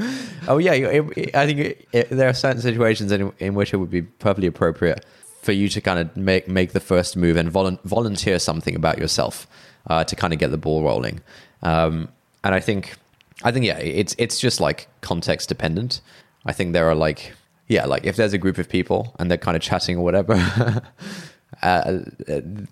[0.48, 3.78] oh yeah, it, it- I think it, there are certain situations in, in which it
[3.78, 5.06] would be perfectly appropriate
[5.46, 8.98] for you to kind of make make the first move and volun- volunteer something about
[8.98, 9.48] yourself
[9.88, 11.22] uh, to kind of get the ball rolling.
[11.62, 12.10] Um,
[12.44, 12.96] and I think,
[13.44, 16.02] I think yeah, it's it's just like context dependent.
[16.48, 17.34] I think there are like
[17.68, 20.34] yeah, like if there's a group of people and they're kind of chatting or whatever.
[21.62, 22.00] uh,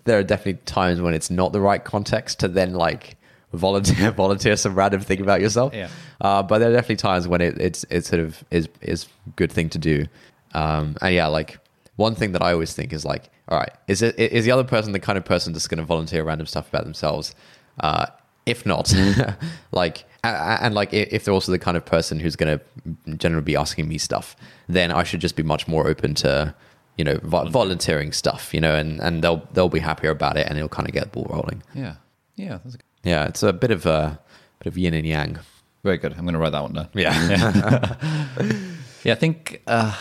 [0.04, 3.16] there are definitely times when it's not the right context to then like
[3.52, 5.72] volunteer volunteer some random thing about yourself.
[5.72, 5.88] Yeah.
[6.20, 9.06] Uh, but there are definitely times when it, it's it sort of is is
[9.36, 10.06] good thing to do.
[10.54, 11.58] Um, and yeah, like
[11.96, 14.64] one thing that I always think is like, all right, is it is the other
[14.64, 17.34] person the kind of person that's going to volunteer random stuff about themselves?
[17.80, 18.06] Uh,
[18.46, 18.92] if not,
[19.72, 23.56] like, and, like if they're also the kind of person who's going to generally be
[23.56, 24.36] asking me stuff,
[24.68, 26.54] then I should just be much more open to
[26.98, 30.46] you know vo- volunteering stuff, you know, and and they'll they'll be happier about it,
[30.48, 31.62] and it'll kind of get the ball rolling.
[31.74, 31.94] Yeah,
[32.36, 34.18] yeah, that's Yeah, it's a bit of a
[34.58, 35.38] bit of yin and yang.
[35.82, 36.12] very good.
[36.12, 36.88] I'm going to write that one down.
[36.94, 37.96] Yeah.
[39.04, 39.94] Yeah, I think uh,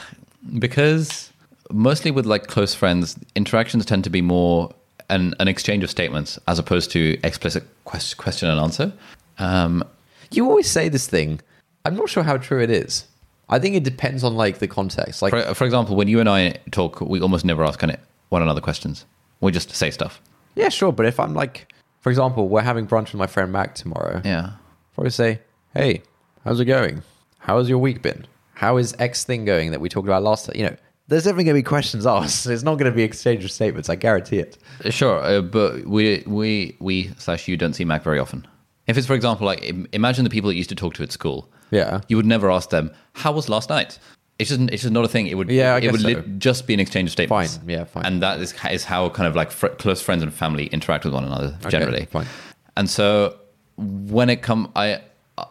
[0.59, 1.32] because
[1.73, 4.73] mostly with like close friends, interactions tend to be more
[5.09, 8.93] an, an exchange of statements as opposed to explicit quest- question and answer.
[9.39, 9.83] Um,
[10.31, 11.41] You always say this thing.
[11.85, 13.05] I'm not sure how true it is.
[13.49, 15.21] I think it depends on like the context.
[15.21, 17.97] Like, for, for example, when you and I talk, we almost never ask any-
[18.29, 19.05] one another questions.
[19.41, 20.21] We just say stuff.
[20.55, 23.75] yeah, sure, but if I'm like, for example, we're having brunch with my friend Mac
[23.75, 24.21] tomorrow.
[24.23, 24.51] Yeah.
[24.95, 25.39] Probably say,
[25.73, 26.01] "Hey,
[26.43, 27.03] how's it going?
[27.39, 28.25] How has your week been?
[28.55, 30.75] How is X thing going that we talked about last time?" You know,
[31.07, 32.45] there's definitely going to be questions asked.
[32.53, 33.89] It's not going to be exchange of statements.
[33.89, 34.57] I guarantee it.
[34.89, 38.47] Sure, uh, but we we we slash you don't see Mac very often.
[38.87, 39.61] If it's for example like
[39.93, 41.49] imagine the people that you used to talk to at school.
[41.71, 42.01] Yeah.
[42.07, 43.97] You would never ask them how was last night.
[44.39, 45.27] It's just it's just not a thing.
[45.27, 46.07] It would Yeah, I it would so.
[46.07, 47.57] lit- just be an exchange of statements.
[47.57, 48.05] Fine, yeah, fine.
[48.05, 51.13] And that is is how kind of like fr- close friends and family interact with
[51.13, 52.05] one another generally.
[52.05, 52.27] fine.
[52.75, 53.37] And so
[53.77, 55.01] when it come, I,
[55.37, 55.45] I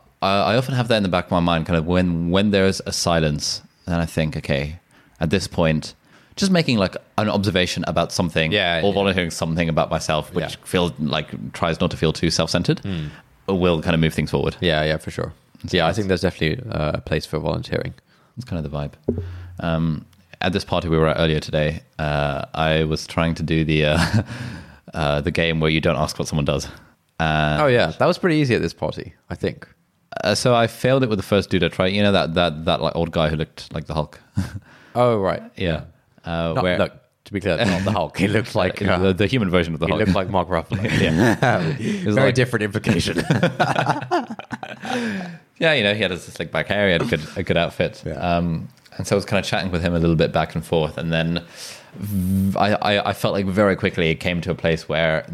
[0.53, 2.80] I often have that in the back of my mind, kind of when when there's
[2.86, 4.78] a silence, then I think, okay,
[5.23, 5.95] at this point,
[6.37, 8.95] just making like an observation about something, Yeah, or yeah.
[9.01, 10.64] volunteering something about myself, which Yeah.
[10.64, 12.81] Feels like tries not to feel too self-centered,
[13.49, 14.57] will kind of move things forward.
[14.61, 15.33] Yeah, yeah, for sure.
[15.70, 17.95] Yeah, I think there's definitely uh, a place for volunteering.
[18.37, 18.95] It's kind of the vibe.
[19.61, 20.05] Um,
[20.41, 23.85] at this party we were at earlier today, uh, I was trying to do the
[23.87, 24.23] uh,
[24.95, 26.66] uh, the game where you don't ask what someone does.
[27.20, 29.14] Uh, Oh yeah, that was pretty easy at this party.
[29.31, 29.68] I think.
[30.24, 31.88] Uh, so I failed it with the first dude I tried.
[31.88, 34.20] You know that that that like old guy who looked like the Hulk.
[34.94, 35.42] Oh right.
[35.56, 35.84] yeah.
[36.22, 36.92] Uh, Not, where look,
[37.24, 38.18] to be clear, not the Hulk.
[38.18, 40.00] He looked like uh, the, the human version of the he Hulk.
[40.00, 40.82] looked like Mark Ruffalo.
[41.00, 41.60] yeah.
[42.02, 43.16] Very like- different implication.
[45.58, 46.86] yeah, you know, he had his slick back hair.
[46.88, 48.02] He had a good a good outfit.
[48.04, 48.12] Yeah.
[48.14, 50.64] Um, and so I was kind of chatting with him a little bit back and
[50.64, 51.42] forth, and then
[52.56, 55.26] I I felt like very quickly it came to a place where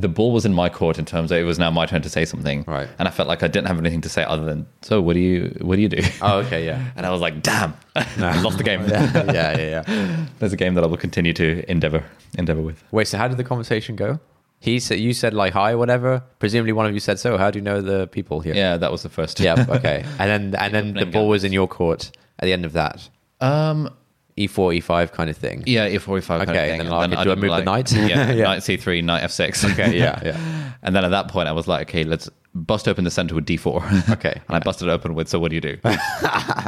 [0.00, 2.08] the ball was in my court in terms of it was now my turn to
[2.08, 2.64] say something.
[2.66, 2.88] Right.
[2.98, 5.20] And I felt like I didn't have anything to say other than, so what do
[5.20, 6.02] you what do you do?
[6.20, 6.90] Oh, okay, yeah.
[6.96, 8.80] And I was like, damn, I lost the game.
[8.88, 9.84] yeah, yeah, yeah.
[9.86, 10.26] yeah.
[10.38, 12.04] There's a game that I will continue to endeavor
[12.36, 12.82] endeavor with.
[12.90, 14.20] Wait, so how did the conversation go?
[14.60, 16.22] He said you said like hi, whatever.
[16.38, 17.36] Presumably one of you said so.
[17.36, 18.54] How do you know the people here?
[18.54, 19.40] Yeah, that was the first.
[19.40, 19.64] Yeah.
[19.68, 20.04] Okay.
[20.18, 23.08] And then and then the ball was in your court at the end of that.
[23.40, 23.90] Um.
[24.36, 25.62] E four, E five kind of thing.
[25.66, 26.78] Yeah, E45 kind of Okay, thing.
[26.78, 27.92] then And I'll I do I move the knight?
[27.92, 28.44] Yeah, Yeah.
[28.44, 29.72] knight C3, knight F6.
[29.72, 29.96] Okay.
[29.98, 30.20] Yeah.
[30.24, 30.70] Yeah.
[30.82, 33.46] And then at that point, I was like, okay, let's bust open the center with
[33.46, 34.10] D4.
[34.14, 35.78] Okay, and I busted it open with, so what do you do?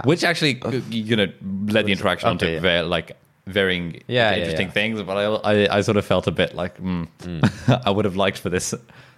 [0.04, 1.26] Which actually, you know,
[1.66, 2.60] led the interaction onto Okay, yeah.
[2.60, 3.12] very, like,
[3.46, 4.72] varying Yeah, yeah, interesting yeah.
[4.72, 5.02] things.
[5.02, 5.24] But I,
[5.66, 7.08] I, I sort of felt a bit like, mm,
[7.84, 8.72] I would have liked for this.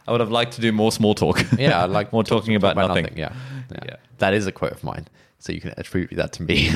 [0.09, 1.45] I would have liked to do more small talk.
[1.59, 1.83] Yeah.
[1.83, 3.07] I like more talking about, nothing.
[3.15, 3.33] Yeah.
[3.71, 3.81] yeah.
[3.85, 3.97] Yeah.
[4.19, 5.07] That is a quote of mine.
[5.39, 6.71] So you can attribute that to me.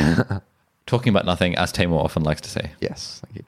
[0.86, 2.72] Talking about nothing, as Taimur often likes to say.
[2.80, 3.22] yes.
[3.24, 3.44] Thank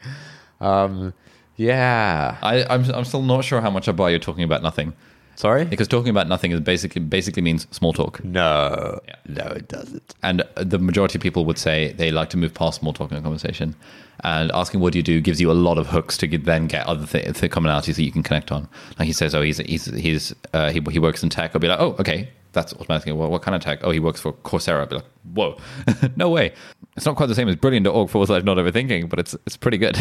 [0.60, 0.66] you.
[0.66, 1.14] Um.
[1.56, 2.36] Yeah.
[2.42, 4.92] I, I'm, I'm still not sure how much I buy you talking about nothing.
[5.36, 5.64] Sorry.
[5.64, 8.22] Because talking about nothing is basically basically means small talk.
[8.24, 9.00] No.
[9.06, 9.14] Yeah.
[9.26, 10.14] No, it doesn't.
[10.22, 13.18] And the majority of people would say they like to move past small talk in
[13.18, 13.74] a conversation.
[14.22, 16.68] And asking what do you do gives you a lot of hooks to get, then
[16.68, 18.68] get other th- th- commonalities that you can connect on.
[18.98, 21.50] Like he says, oh, he's he's he's uh, he, he works in tech.
[21.54, 23.12] I'll be like, oh, okay, that's automatically.
[23.12, 23.80] Well, what kind of tech?
[23.82, 24.80] Oh, he works for Coursera.
[24.80, 25.58] I'll be like, whoa,
[26.16, 26.52] no way.
[26.96, 29.78] It's not quite the same as brilliant.org for life not overthinking, but it's it's pretty
[29.78, 29.98] good.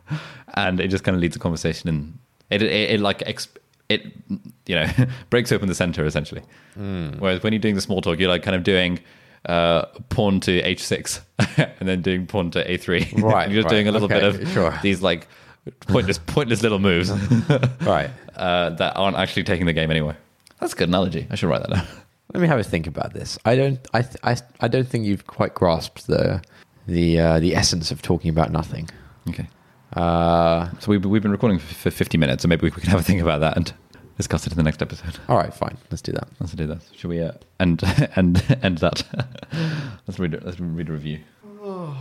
[0.54, 2.18] and it just kind of leads a conversation and
[2.50, 3.56] it it, it like exp-
[3.88, 4.04] it
[4.66, 4.86] you know
[5.30, 6.42] breaks open the center essentially.
[6.76, 8.98] Whereas when you're doing the small talk, you're like kind of doing
[9.46, 11.20] uh, pawn to h6
[11.80, 13.22] and then doing pawn to a3.
[13.22, 14.78] Right, you're just right, doing a little okay, bit of sure.
[14.82, 15.28] these like
[15.80, 17.10] pointless pointless little moves
[17.80, 18.10] Right.
[18.36, 20.16] uh, that aren't actually taking the game anywhere.
[20.62, 21.26] That's a good analogy.
[21.30, 21.86] I should write that down.
[22.32, 23.38] Let me have a think about this.
[23.44, 23.78] I don't.
[23.92, 24.02] I.
[24.02, 24.36] th- I.
[24.60, 26.40] I don't think you've quite grasped the
[26.86, 28.88] the uh, the essence of talking about nothing.
[29.28, 29.48] Okay.
[29.94, 33.02] Uh, So we've, we've been recording for 50 minutes, so maybe we can have a
[33.02, 33.72] think about that and
[34.16, 35.18] discuss it in the next episode.
[35.28, 35.76] all right, fine.
[35.90, 36.28] Let's do that.
[36.40, 36.80] Let's do that.
[36.96, 37.82] Should we uh, end
[38.16, 39.02] end end that?
[40.06, 40.42] let's read.
[40.44, 41.18] Let's read a review.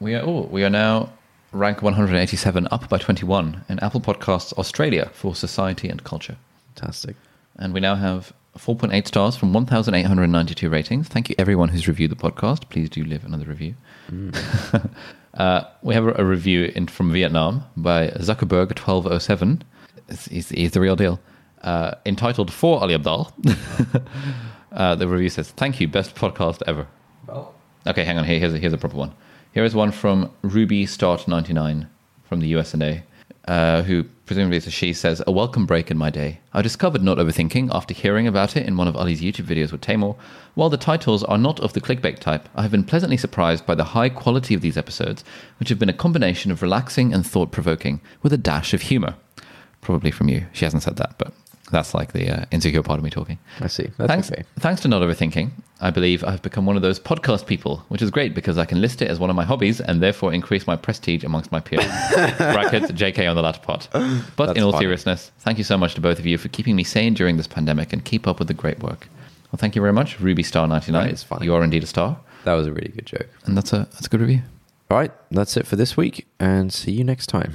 [0.00, 1.12] We are oh we are now
[1.52, 6.36] rank 187, up by 21 in Apple Podcasts Australia for society and culture,
[6.76, 7.16] Fantastic.
[7.58, 11.08] And we now have 4.8 stars from 1,892 ratings.
[11.08, 12.68] Thank you everyone who's reviewed the podcast.
[12.70, 13.74] Please do leave another review.
[15.34, 19.62] uh, we have a, review in, from Vietnam by Zuckerberg 1207.
[20.30, 21.20] He's, he's, the real deal.
[21.62, 23.32] Uh, entitled For Ali Abdal.
[24.72, 26.86] uh, the review says, Thank you, best podcast ever.
[27.26, 27.54] Well,
[27.86, 28.24] Okay, hang on.
[28.24, 29.14] Here, here's a, here's a proper one.
[29.52, 31.88] Here is one from Ruby Start 99
[32.24, 33.02] from the US and A,
[33.46, 36.40] uh, who presumably is a she says, A welcome break in my day.
[36.52, 39.80] I discovered Not Overthinking after hearing about it in one of Ali's YouTube videos with
[39.80, 40.16] Taimur.
[40.54, 43.74] While the titles are not of the clickbait type, I have been pleasantly surprised by
[43.74, 45.24] the high quality of these episodes,
[45.58, 49.14] which have been a combination of relaxing and thought provoking with a dash of humor.
[49.80, 50.46] Probably from you.
[50.52, 51.32] She hasn't said that, but
[51.70, 53.38] that's like the uh, insecure part of me talking.
[53.60, 53.90] I see.
[53.96, 54.44] That's thanks, okay.
[54.58, 55.50] thanks to Not Overthinking,
[55.80, 58.80] I believe I've become one of those podcast people, which is great because I can
[58.80, 61.84] list it as one of my hobbies and therefore increase my prestige amongst my peers.
[62.38, 63.88] Brackets, JK on the latter part.
[63.92, 64.84] But That's in all funny.
[64.84, 67.46] seriousness, thank you so much to both of you for keeping me sane during this
[67.46, 69.08] pandemic and keep up with the great work.
[69.52, 71.08] Well, thank you very much, Ruby Star 99.
[71.08, 71.46] It's funny.
[71.46, 72.18] You are indeed a star.
[72.44, 73.28] That was a really good joke.
[73.44, 74.42] And that's a, that's a good review.
[74.90, 77.54] All right, that's it for this week, and see you next time.